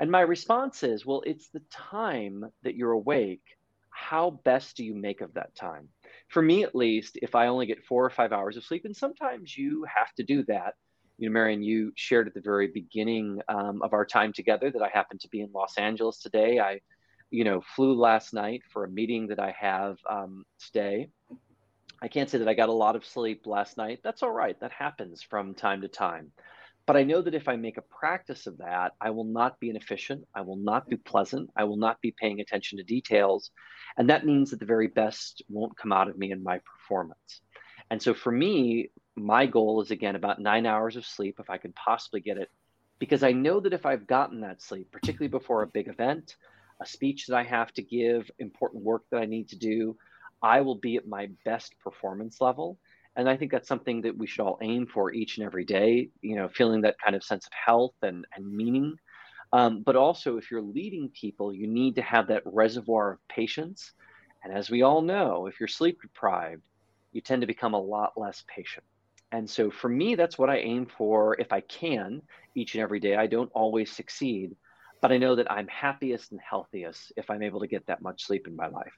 [0.00, 3.42] and my response is well it's the time that you're awake
[3.90, 5.88] how best do you make of that time
[6.28, 8.96] for me at least if i only get four or five hours of sleep and
[8.96, 10.74] sometimes you have to do that
[11.18, 14.82] you know, Marian, you shared at the very beginning um, of our time together that
[14.82, 16.58] I happen to be in Los Angeles today.
[16.58, 16.80] I,
[17.30, 21.08] you know, flew last night for a meeting that I have um, today.
[22.02, 24.00] I can't say that I got a lot of sleep last night.
[24.02, 24.58] That's all right.
[24.60, 26.32] That happens from time to time.
[26.86, 29.70] But I know that if I make a practice of that, I will not be
[29.70, 30.24] inefficient.
[30.34, 31.50] I will not be pleasant.
[31.56, 33.50] I will not be paying attention to details.
[33.96, 37.40] And that means that the very best won't come out of me in my performance.
[37.90, 41.58] And so for me, my goal is again about nine hours of sleep if I
[41.58, 42.50] can possibly get it,
[42.98, 46.36] because I know that if I've gotten that sleep, particularly before a big event,
[46.80, 49.96] a speech that I have to give, important work that I need to do,
[50.42, 52.78] I will be at my best performance level.
[53.16, 56.08] And I think that's something that we should all aim for each and every day,
[56.20, 58.96] you know, feeling that kind of sense of health and, and meaning.
[59.52, 63.92] Um, but also, if you're leading people, you need to have that reservoir of patience.
[64.42, 66.62] And as we all know, if you're sleep deprived,
[67.12, 68.84] you tend to become a lot less patient.
[69.30, 72.20] And so for me, that's what I aim for if I can
[72.54, 73.16] each and every day.
[73.16, 74.56] I don't always succeed,
[75.00, 78.24] but I know that I'm happiest and healthiest if I'm able to get that much
[78.24, 78.92] sleep in my life.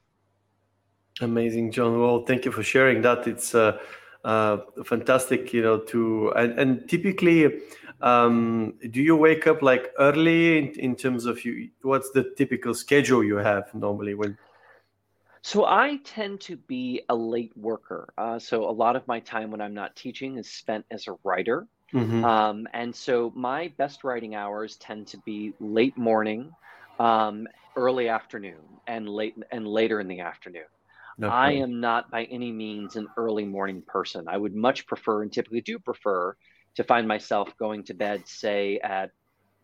[1.21, 1.99] Amazing, John.
[1.99, 3.27] Well, thank you for sharing that.
[3.27, 3.79] It's uh,
[4.27, 7.61] uh, fantastic, you know, to and, and typically,
[8.01, 11.69] um, do you wake up like early in, in terms of you?
[11.81, 14.37] What's the typical schedule you have normally when?
[15.43, 18.13] So I tend to be a late worker.
[18.17, 21.15] Uh, so a lot of my time when I'm not teaching is spent as a
[21.23, 21.65] writer.
[21.93, 22.25] Mm-hmm.
[22.25, 26.51] Um, and so my best writing hours tend to be late morning,
[26.99, 27.47] um,
[27.77, 30.67] early afternoon, and late and later in the afternoon.
[31.17, 34.25] No I am not by any means an early morning person.
[34.27, 36.35] I would much prefer and typically do prefer
[36.75, 39.11] to find myself going to bed, say at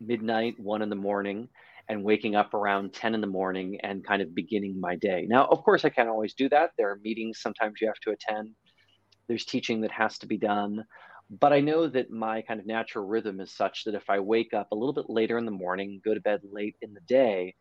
[0.00, 1.48] midnight, one in the morning,
[1.88, 5.26] and waking up around 10 in the morning and kind of beginning my day.
[5.28, 6.70] Now, of course, I can't always do that.
[6.76, 8.50] There are meetings sometimes you have to attend,
[9.28, 10.84] there's teaching that has to be done.
[11.30, 14.52] But I know that my kind of natural rhythm is such that if I wake
[14.52, 17.54] up a little bit later in the morning, go to bed late in the day,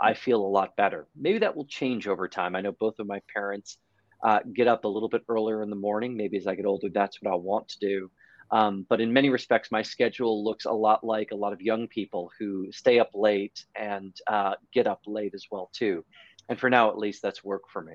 [0.00, 1.06] I feel a lot better.
[1.16, 2.56] Maybe that will change over time.
[2.56, 3.78] I know both of my parents
[4.22, 6.16] uh, get up a little bit earlier in the morning.
[6.16, 8.10] Maybe as I get older, that's what I want to do.
[8.50, 11.88] Um, but in many respects, my schedule looks a lot like a lot of young
[11.88, 16.04] people who stay up late and uh, get up late as well too.
[16.48, 17.94] And for now, at least, that's work for me.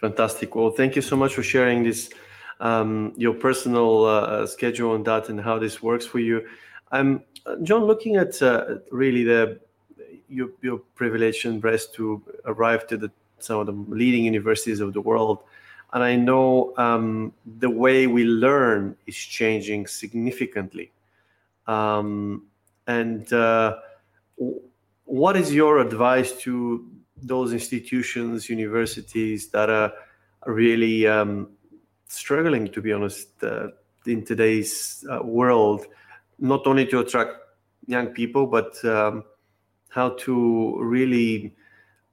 [0.00, 0.54] Fantastic.
[0.54, 2.10] Well, thank you so much for sharing this,
[2.58, 6.46] um, your personal uh, schedule on that and how this works for you.
[6.90, 7.22] Um,
[7.62, 7.84] John.
[7.84, 9.60] Looking at uh, really the
[10.32, 14.92] your, your privilege and blessed to arrive to the, some of the leading universities of
[14.92, 15.38] the world.
[15.92, 20.90] And I know um, the way we learn is changing significantly.
[21.66, 22.46] Um,
[22.86, 23.78] and uh,
[25.04, 26.88] what is your advice to
[27.22, 29.92] those institutions, universities that are
[30.46, 31.50] really um,
[32.08, 33.68] struggling, to be honest, uh,
[34.06, 35.86] in today's uh, world,
[36.38, 37.36] not only to attract
[37.86, 39.24] young people, but um,
[39.92, 41.54] how to really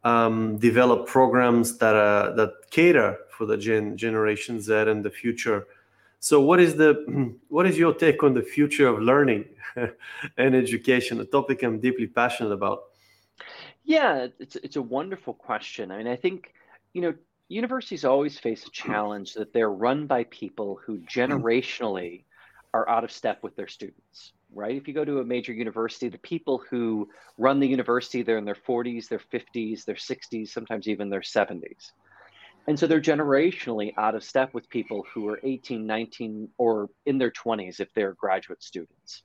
[0.04, 5.66] um, develop programs that uh, that cater for the gen- generation Z and the future.
[6.20, 6.92] So, what is the
[7.48, 9.46] what is your take on the future of learning
[10.38, 11.22] and education?
[11.22, 12.80] A topic I'm deeply passionate about.
[13.86, 15.92] Yeah, it's it's a wonderful question.
[15.92, 16.54] I mean, I think
[16.94, 17.14] you know
[17.48, 22.24] universities always face a challenge that they're run by people who generationally
[22.74, 24.76] are out of step with their students right?
[24.76, 28.46] If you go to a major university, the people who run the university, they're in
[28.46, 31.92] their 40s, their 50s, their 60s, sometimes even their 70s.
[32.68, 37.18] And so they're generationally out of step with people who are 18, 19, or in
[37.18, 39.24] their 20s if they're graduate students.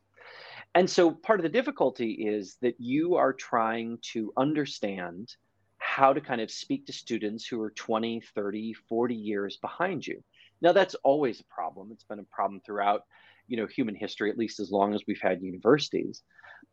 [0.74, 5.34] And so part of the difficulty is that you are trying to understand
[5.78, 10.22] how to kind of speak to students who are 20, 30, 40 years behind you.
[10.62, 11.90] Now, that's always a problem.
[11.92, 13.02] It's been a problem throughout
[13.46, 16.22] you know human history at least as long as we've had universities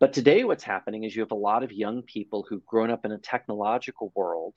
[0.00, 3.04] but today what's happening is you have a lot of young people who've grown up
[3.04, 4.54] in a technological world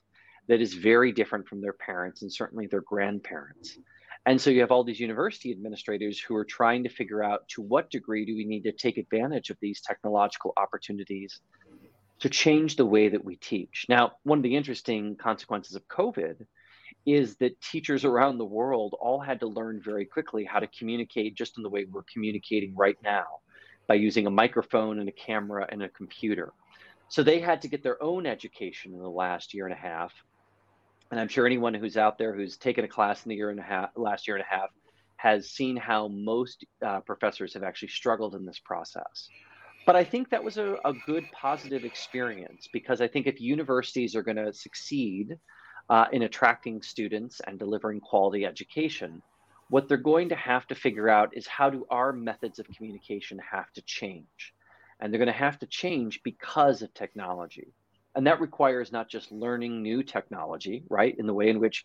[0.48, 3.78] that is very different from their parents and certainly their grandparents
[4.26, 7.62] and so you have all these university administrators who are trying to figure out to
[7.62, 11.40] what degree do we need to take advantage of these technological opportunities
[12.18, 13.86] to change the way that we teach.
[13.88, 16.44] Now, one of the interesting consequences of COVID
[17.06, 21.36] is that teachers around the world all had to learn very quickly how to communicate
[21.36, 23.24] just in the way we're communicating right now
[23.86, 26.52] by using a microphone and a camera and a computer.
[27.08, 30.12] So they had to get their own education in the last year and a half.
[31.12, 33.60] And I'm sure anyone who's out there who's taken a class in the year and
[33.60, 34.70] a half, last year and a half,
[35.16, 39.28] has seen how most uh, professors have actually struggled in this process.
[39.86, 44.16] But I think that was a, a good positive experience because I think if universities
[44.16, 45.38] are going to succeed
[45.88, 49.22] uh, in attracting students and delivering quality education,
[49.68, 53.38] what they're going to have to figure out is how do our methods of communication
[53.50, 54.54] have to change?
[55.00, 57.74] And they're going to have to change because of technology.
[58.14, 61.14] And that requires not just learning new technology, right?
[61.18, 61.84] In the way in which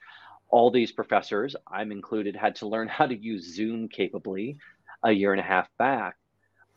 [0.50, 4.58] all these professors, I'm included, had to learn how to use Zoom capably
[5.04, 6.16] a year and a half back.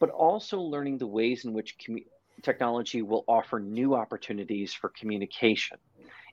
[0.01, 2.07] but also learning the ways in which commu-
[2.43, 5.79] technology will offer new opportunities for communication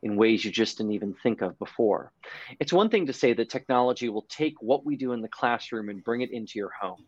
[0.04, 2.12] in ways you just didn't even think of before.
[2.60, 5.90] It's one thing to say that technology will take what we do in the classroom
[5.90, 7.06] and bring it into your home.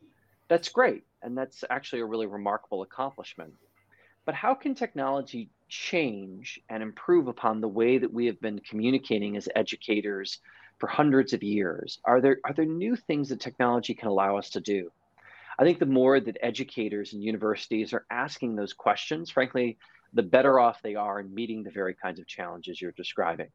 [0.49, 3.53] That's great, and that's actually a really remarkable accomplishment.
[4.25, 9.35] But how can technology change and improve upon the way that we have been communicating
[9.35, 10.39] as educators
[10.79, 11.99] for hundreds of years?
[12.05, 14.91] Are there are there new things that technology can allow us to do?
[15.57, 19.77] I think the more that educators and universities are asking those questions, frankly,
[20.14, 23.49] the better off they are in meeting the very kinds of challenges you're describing.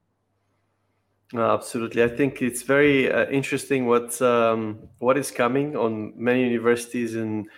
[1.34, 6.42] Uh, absolutely, I think it's very uh, interesting what um, what is coming on many
[6.42, 7.48] universities and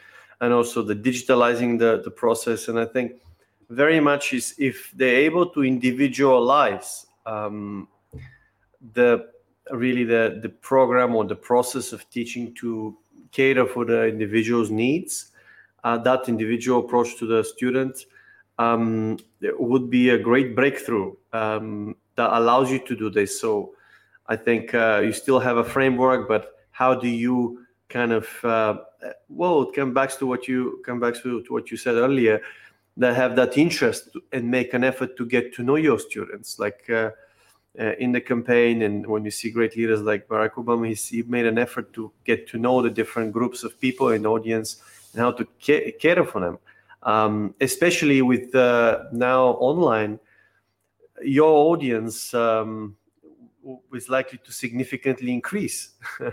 [0.41, 2.67] and also the digitalizing the the process.
[2.67, 3.23] And I think
[3.69, 7.87] very much is if they're able to individualize um,
[8.95, 9.29] the
[9.71, 12.99] really the the program or the process of teaching to
[13.31, 15.31] cater for the individual's needs,
[15.85, 18.07] uh, that individual approach to the student
[18.61, 19.17] um,
[19.59, 23.41] would be a great breakthrough um, that allows you to do this.
[23.41, 23.73] So
[24.27, 28.77] I think uh, you still have a framework, but how do you kind of uh,
[29.29, 32.41] well it comes back to what you come back to, to what you said earlier
[32.97, 36.89] that have that interest and make an effort to get to know your students like
[36.89, 37.11] uh,
[37.81, 41.47] uh, in the campaign and when you see great leaders like barack obama he made
[41.47, 44.81] an effort to get to know the different groups of people in the audience
[45.13, 46.57] and how to ca- care for them
[47.03, 50.19] um, especially with uh, now online
[51.23, 52.97] your audience um,
[53.93, 55.91] is likely to significantly increase.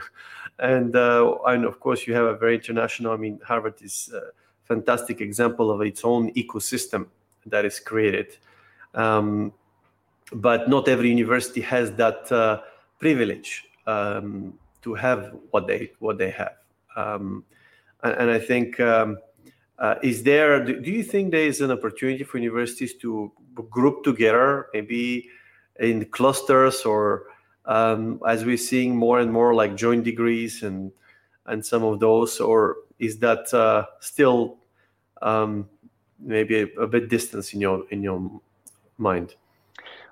[0.60, 4.32] And uh, and of course you have a very international i mean harvard is a
[4.68, 7.06] fantastic example of its own ecosystem
[7.46, 8.38] that is created.
[8.96, 9.54] Um,
[10.34, 12.62] but not every university has that uh,
[13.00, 16.56] privilege um, to have what they what they have.
[16.96, 17.46] Um,
[18.04, 19.18] and, and, i think um,
[19.80, 23.32] uh, is there do, you think there is an opportunity for universities to
[23.70, 25.30] group together maybe
[25.80, 27.26] in clusters or
[27.66, 30.92] um, as we're seeing more and more like joint degrees and
[31.46, 34.58] and some of those or is that uh, still
[35.22, 35.70] um,
[36.20, 38.42] maybe a, a, bit distance in your in your
[38.98, 39.36] mind?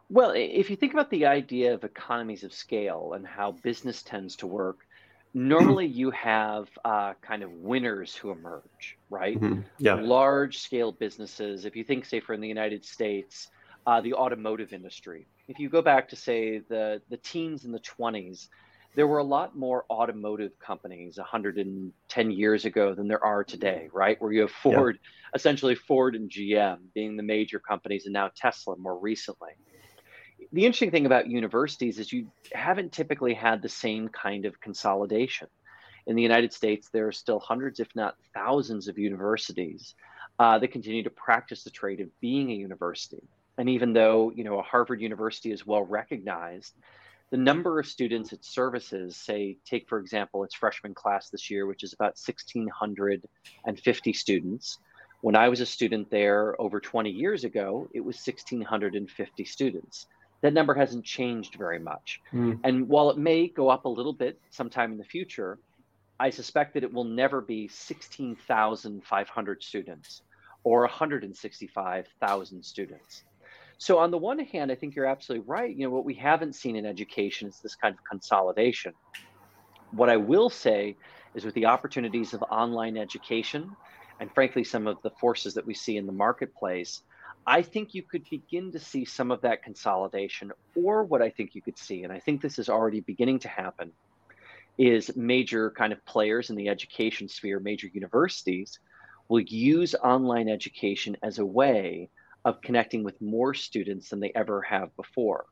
[0.10, 4.36] Well if you think about the idea of economies of scale and how business tends
[4.38, 4.85] to work
[5.36, 9.62] normally you have uh, kind of winners who emerge right mm-hmm.
[9.78, 13.50] yeah large scale businesses if you think say for in the united states
[13.86, 17.80] uh, the automotive industry if you go back to say the the teens and the
[17.80, 18.48] 20s
[18.96, 24.20] there were a lot more automotive companies 110 years ago than there are today right
[24.22, 25.36] where you have ford yeah.
[25.36, 29.52] essentially ford and gm being the major companies and now tesla more recently
[30.56, 35.48] the interesting thing about universities is you haven't typically had the same kind of consolidation
[36.08, 39.96] in the united states there are still hundreds if not thousands of universities
[40.40, 43.22] uh, that continue to practice the trade of being a university
[43.58, 46.76] and even though you know a Harvard University is well recognized,
[47.32, 51.66] the number of students it services, say, take for example its freshman class this year,
[51.66, 54.78] which is about 1,650 students.
[55.22, 60.06] When I was a student there over 20 years ago, it was 1,650 students.
[60.46, 62.22] That number hasn't changed very much.
[62.32, 62.60] Mm.
[62.64, 65.58] And while it may go up a little bit sometime in the future,
[66.20, 70.22] I suspect that it will never be 16,500 students
[70.64, 73.24] or 165,000 students.
[73.80, 75.76] So on the one hand, I think you're absolutely right.
[75.76, 78.94] You know, what we haven't seen in education is this kind of consolidation.
[79.90, 80.96] What I will say
[81.34, 83.76] is with the opportunities of online education
[84.20, 87.02] and frankly some of the forces that we see in the marketplace,
[87.48, 91.54] I think you could begin to see some of that consolidation or what I think
[91.54, 93.92] you could see and I think this is already beginning to happen
[94.78, 98.80] is major kind of players in the education sphere, major universities
[99.30, 102.10] will use online education as a way
[102.44, 105.46] of connecting with more students than they ever have before.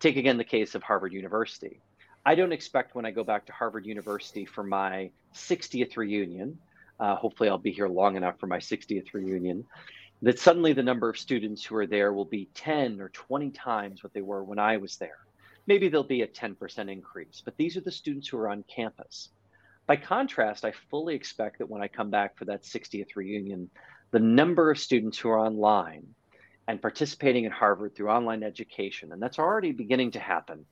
[0.00, 1.80] Take again the case of Harvard University.
[2.24, 6.58] I don't expect when I go back to Harvard University for my 60th reunion,
[7.00, 9.66] uh, hopefully I'll be here long enough for my 60th reunion,
[10.22, 14.02] that suddenly the number of students who are there will be 10 or 20 times
[14.02, 15.18] what they were when I was there.
[15.66, 19.30] Maybe there'll be a 10% increase, but these are the students who are on campus.
[19.86, 23.68] By contrast, I fully expect that when I come back for that 60th reunion,
[24.12, 26.06] the number of students who are online
[26.68, 29.12] and participating in Harvard through online education.
[29.12, 30.64] And that's already beginning to happen,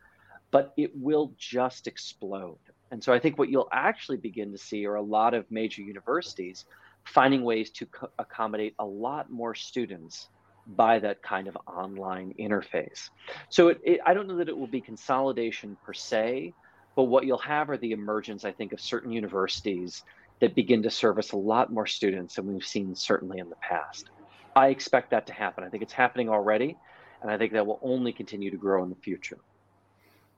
[0.53, 2.59] but it will just explode.
[2.93, 5.83] And so I think what you'll actually begin to see are a lot of major
[5.83, 6.65] universities
[7.05, 10.29] finding ways to co- accommodate a lot more students
[10.67, 13.11] by that kind of online interface.
[13.49, 16.55] So it, it, I don't know that it will be consolidation per se,
[16.95, 20.05] but what you'll have are the emergence, I think, of certain universities
[20.41, 24.11] that begin to service a lot more students than we've seen certainly in the past.
[24.57, 25.65] I expect that to happen.
[25.65, 26.77] I think it's happening already,
[27.23, 29.39] and I think that will only continue to grow in the future.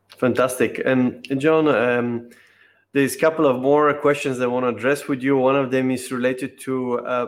[0.09, 0.83] Fantastic.
[0.85, 2.31] And, John, um,
[2.93, 5.37] there's a couple of more questions I want to address with you.
[5.37, 7.27] One of them is related to uh,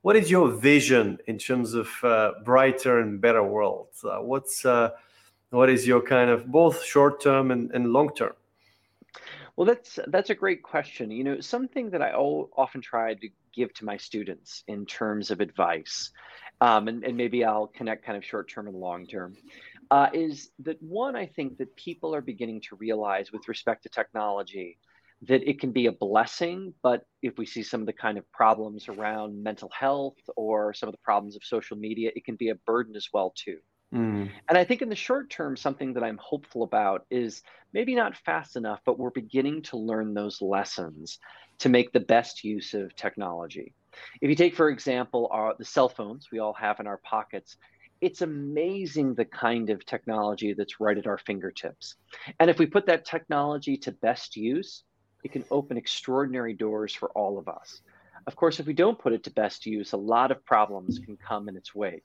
[0.00, 3.88] what is your vision in terms of uh, brighter and better world?
[4.02, 4.90] Uh, what's uh,
[5.50, 8.32] what is your kind of both short term and, and long term?
[9.56, 11.10] Well, that's that's a great question.
[11.10, 15.40] You know, something that I often try to give to my students in terms of
[15.40, 16.10] advice,
[16.60, 19.36] um, and, and maybe I'll connect kind of short term and long term,
[19.90, 23.88] uh, is that one I think that people are beginning to realize with respect to
[23.90, 24.78] technology
[25.28, 28.30] that it can be a blessing, but if we see some of the kind of
[28.32, 32.50] problems around mental health or some of the problems of social media, it can be
[32.50, 33.58] a burden as well too.
[33.94, 34.30] Mm.
[34.48, 38.16] And I think in the short term, something that I'm hopeful about is maybe not
[38.16, 41.18] fast enough, but we're beginning to learn those lessons
[41.58, 43.72] to make the best use of technology.
[44.20, 47.56] If you take, for example, our, the cell phones we all have in our pockets,
[48.00, 51.94] it's amazing the kind of technology that's right at our fingertips.
[52.40, 54.82] And if we put that technology to best use,
[55.24, 57.80] it can open extraordinary doors for all of us.
[58.26, 61.16] Of course, if we don't put it to best use, a lot of problems can
[61.16, 62.04] come in its wake.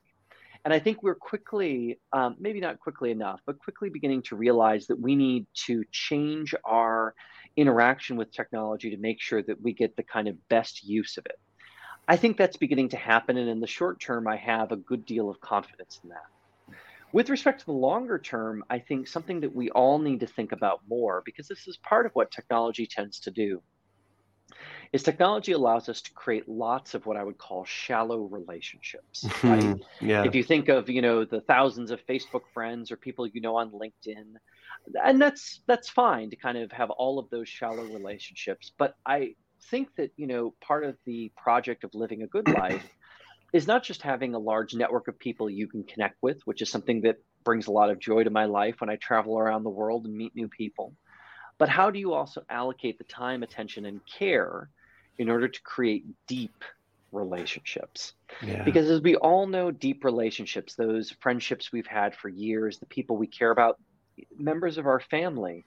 [0.65, 4.88] And I think we're quickly, um, maybe not quickly enough, but quickly beginning to realize
[4.88, 7.13] that we need to change our
[7.55, 11.26] interaction with technology to make sure that we get the kind of best use of
[11.26, 11.39] it.
[12.07, 13.38] I think that's beginning to happen.
[13.38, 16.26] And in the short term, I have a good deal of confidence in that.
[17.12, 20.51] With respect to the longer term, I think something that we all need to think
[20.51, 23.62] about more, because this is part of what technology tends to do,
[24.91, 29.28] is technology allows us to create lots of what I would call shallow relationships.
[29.43, 29.62] Right?
[29.62, 30.07] Mm-hmm.
[30.07, 30.24] yeah.
[30.24, 33.55] If you think of, you know, the thousands of Facebook friends or people you know
[33.55, 34.36] on LinkedIn,
[35.03, 38.72] and that's that's fine to kind of have all of those shallow relationships.
[38.78, 39.36] But I
[39.70, 42.86] think that, you know, part of the project of living a good life
[43.54, 46.70] is not just having a large network of people you can connect with, which is
[46.70, 49.70] something that brings a lot of joy to my life when I travel around the
[49.70, 50.93] world and meet new people.
[51.58, 54.70] But how do you also allocate the time, attention, and care
[55.18, 56.64] in order to create deep
[57.12, 58.14] relationships.
[58.41, 58.64] Yeah.
[58.64, 63.18] Because as we all know, deep relationships, those friendships we've had for years, the people
[63.18, 63.80] we care about,
[64.38, 65.66] members of our family,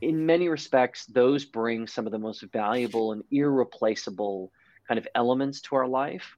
[0.00, 4.50] in many respects, those bring some of the most valuable and irreplaceable
[4.88, 6.36] kind of elements to our life.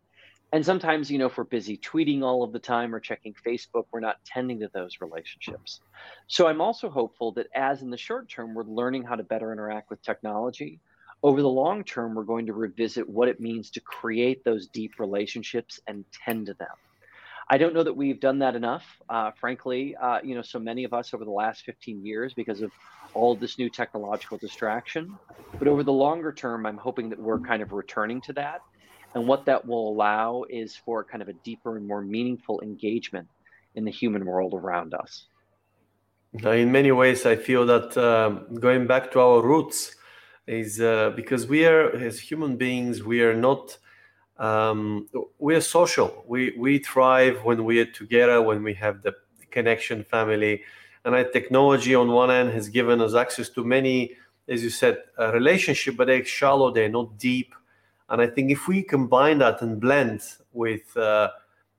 [0.52, 3.84] And sometimes, you know, if we're busy tweeting all of the time or checking Facebook,
[3.90, 5.80] we're not tending to those relationships.
[6.26, 9.52] So I'm also hopeful that as in the short term, we're learning how to better
[9.52, 10.80] interact with technology
[11.22, 14.98] over the long term, we're going to revisit what it means to create those deep
[14.98, 16.68] relationships and tend to them.
[17.48, 19.94] I don't know that we've done that enough, uh, frankly.
[19.94, 22.70] Uh, you know, so many of us over the last 15 years because of
[23.14, 25.16] all this new technological distraction.
[25.58, 28.60] But over the longer term, I'm hoping that we're kind of returning to that.
[29.14, 33.28] And what that will allow is for kind of a deeper and more meaningful engagement
[33.74, 35.26] in the human world around us.
[36.42, 39.96] In many ways, I feel that um, going back to our roots,
[40.46, 43.78] is uh, because we are as human beings we are not
[44.38, 45.08] um,
[45.38, 46.24] we are social.
[46.26, 49.14] We we thrive when we are together when we have the
[49.50, 50.62] connection family.
[51.04, 54.12] And I, technology on one end has given us access to many
[54.48, 57.54] as you said a relationship but they're shallow they're not deep
[58.12, 61.28] and i think if we combine that and blend with uh,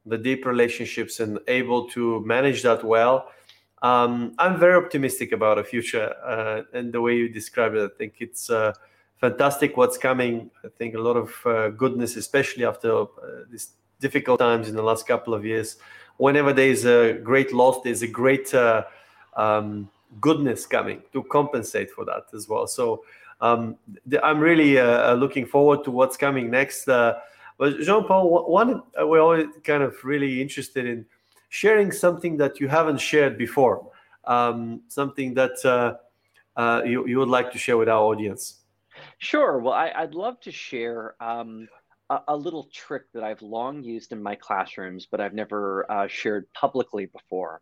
[0.05, 3.29] the deep relationships and able to manage that well
[3.83, 7.83] um, I'm very optimistic about the future uh, and the way you describe it.
[7.83, 8.71] I think it's uh,
[9.17, 10.49] fantastic what's coming.
[10.63, 13.07] I think a lot of uh, goodness, especially after uh,
[13.51, 15.77] these difficult times in the last couple of years.
[16.15, 18.83] Whenever there's a great loss, there's a great uh,
[19.35, 19.89] um,
[20.21, 22.67] goodness coming to compensate for that as well.
[22.67, 23.03] So
[23.41, 23.77] um,
[24.21, 26.87] I'm really uh, looking forward to what's coming next.
[26.87, 27.19] Uh,
[27.57, 31.05] but Jean Paul, one we're always kind of really interested in
[31.49, 33.91] sharing something that you haven't shared before,
[34.25, 35.95] um, something that uh,
[36.59, 38.61] uh, you, you would like to share with our audience.
[39.19, 39.59] Sure.
[39.59, 41.67] Well, I, would love to share um,
[42.09, 46.07] a, a, little trick that I've long used in my classrooms, but I've never uh,
[46.07, 47.61] shared publicly before.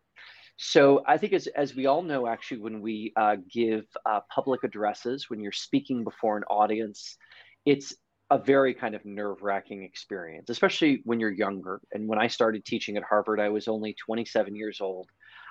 [0.56, 4.64] So I think as, as we all know, actually, when we uh, give uh, public
[4.64, 7.16] addresses, when you're speaking before an audience,
[7.64, 7.94] it's
[8.30, 11.80] a very kind of nerve wracking experience, especially when you're younger.
[11.92, 15.08] And when I started teaching at Harvard, I was only 27 years old.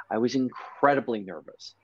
[0.10, 1.76] I was incredibly nervous.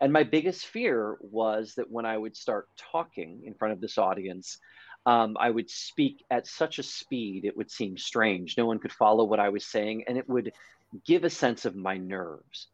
[0.00, 3.98] And my biggest fear was that when I would start talking in front of this
[3.98, 4.58] audience,
[5.06, 8.56] um, I would speak at such a speed, it would seem strange.
[8.56, 10.52] No one could follow what I was saying, and it would
[11.04, 12.68] give a sense of my nerves.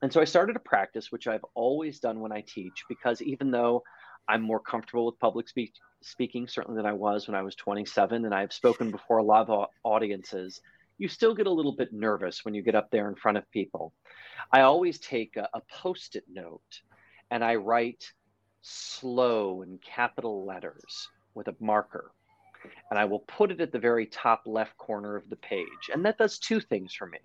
[0.00, 3.50] And so I started a practice, which I've always done when I teach, because even
[3.50, 3.82] though
[4.28, 5.72] I'm more comfortable with public speak,
[6.02, 8.24] speaking, certainly than I was when I was 27.
[8.24, 10.60] And I've spoken before a lot of audiences.
[10.98, 13.50] You still get a little bit nervous when you get up there in front of
[13.50, 13.92] people.
[14.52, 16.80] I always take a, a post it note
[17.30, 18.12] and I write
[18.60, 22.10] slow in capital letters with a marker.
[22.90, 25.90] And I will put it at the very top left corner of the page.
[25.92, 27.18] And that does two things for me.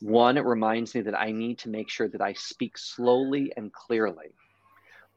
[0.00, 3.72] One, it reminds me that I need to make sure that I speak slowly and
[3.72, 4.32] clearly.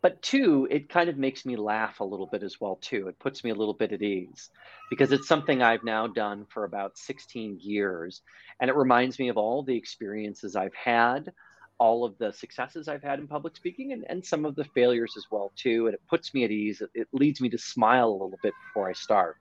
[0.01, 3.07] But two, it kind of makes me laugh a little bit as well too.
[3.07, 4.49] It puts me a little bit at ease
[4.89, 8.21] because it's something I've now done for about 16 years
[8.59, 11.31] and it reminds me of all the experiences I've had,
[11.79, 15.13] all of the successes I've had in public speaking and, and some of the failures
[15.17, 16.81] as well too and it puts me at ease.
[16.81, 19.37] It, it leads me to smile a little bit before I start.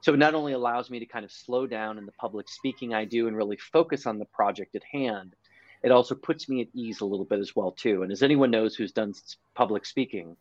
[0.00, 2.92] So it not only allows me to kind of slow down in the public speaking
[2.92, 5.34] I do and really focus on the project at hand,
[5.82, 8.02] it also puts me at ease a little bit as well too.
[8.02, 9.14] And as anyone knows who's done
[9.54, 10.36] public speaking,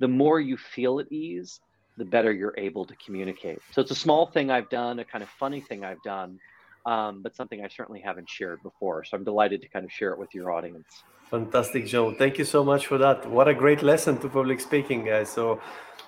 [0.00, 1.60] the more you feel at ease,
[1.96, 3.60] the better you're able to communicate.
[3.72, 6.40] So it's a small thing I've done, a kind of funny thing I've done,
[6.86, 9.04] um, but something I certainly haven't shared before.
[9.04, 11.04] So I'm delighted to kind of share it with your audience.
[11.30, 12.14] Fantastic, Joe.
[12.14, 13.28] Thank you so much for that.
[13.28, 15.30] What a great lesson to public speaking, guys.
[15.30, 15.60] So,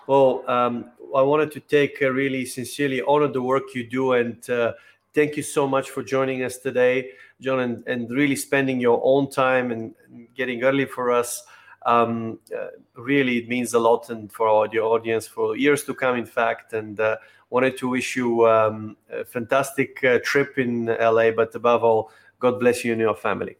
[0.06, 4.48] well, um, I wanted to take uh, really sincerely honor the work you do and
[4.50, 4.72] uh,
[5.16, 9.30] thank you so much for joining us today, John, and, and really spending your own
[9.30, 11.42] time and, and getting early for us.
[11.86, 12.66] Um, uh,
[12.96, 16.72] really, it means a lot and for our audience for years to come, in fact.
[16.72, 17.16] And uh,
[17.48, 22.10] wanted to wish you um, a fantastic uh, trip in LA, but above all,
[22.40, 23.56] God bless you and your family.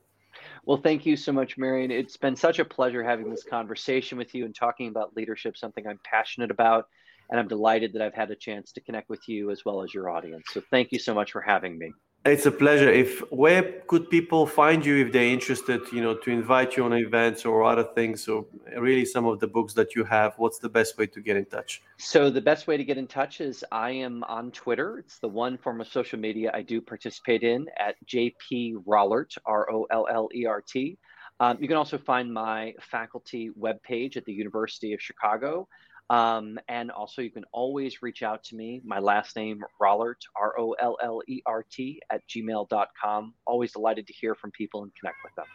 [0.64, 1.92] Well, thank you so much, Marian.
[1.92, 5.86] It's been such a pleasure having this conversation with you and talking about leadership, something
[5.86, 6.88] I'm passionate about.
[7.30, 9.94] And I'm delighted that I've had a chance to connect with you as well as
[9.94, 10.46] your audience.
[10.52, 11.92] So thank you so much for having me.
[12.26, 12.90] It's a pleasure.
[12.90, 16.92] If where could people find you if they're interested, you know, to invite you on
[16.92, 18.44] events or other things, or
[18.76, 20.34] really some of the books that you have?
[20.36, 21.82] What's the best way to get in touch?
[21.98, 24.98] So the best way to get in touch is I am on Twitter.
[24.98, 29.70] It's the one form of social media I do participate in at JP Rollert, R
[29.70, 30.98] O L L E R T.
[31.38, 35.68] Um, you can also find my faculty webpage at the University of Chicago.
[36.08, 38.80] Um, and also, you can always reach out to me.
[38.84, 43.34] My last name, Rollert, R O L L E R T, at gmail.com.
[43.46, 45.46] Always delighted to hear from people and connect with them.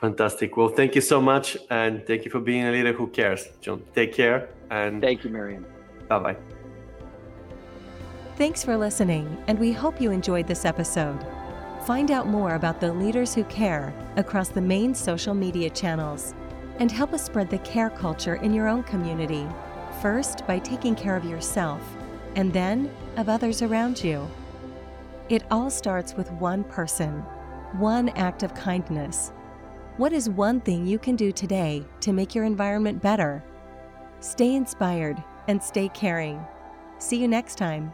[0.00, 0.56] Fantastic.
[0.56, 1.56] Well, thank you so much.
[1.70, 3.82] And thank you for being a leader who cares, John.
[3.94, 4.50] Take care.
[4.70, 5.64] And thank you, Marian.
[6.08, 6.36] Bye bye.
[8.36, 11.24] Thanks for listening, and we hope you enjoyed this episode.
[11.86, 16.34] Find out more about the leaders who care across the main social media channels
[16.78, 19.46] and help us spread the care culture in your own community
[20.04, 21.80] first by taking care of yourself,
[22.36, 24.28] and then of others around you.
[25.30, 27.20] It all starts with one person,
[27.78, 29.32] one act of kindness.
[29.96, 33.42] What is one thing you can do today to make your environment better?
[34.20, 36.38] Stay inspired and stay caring.
[36.98, 37.90] See you next time.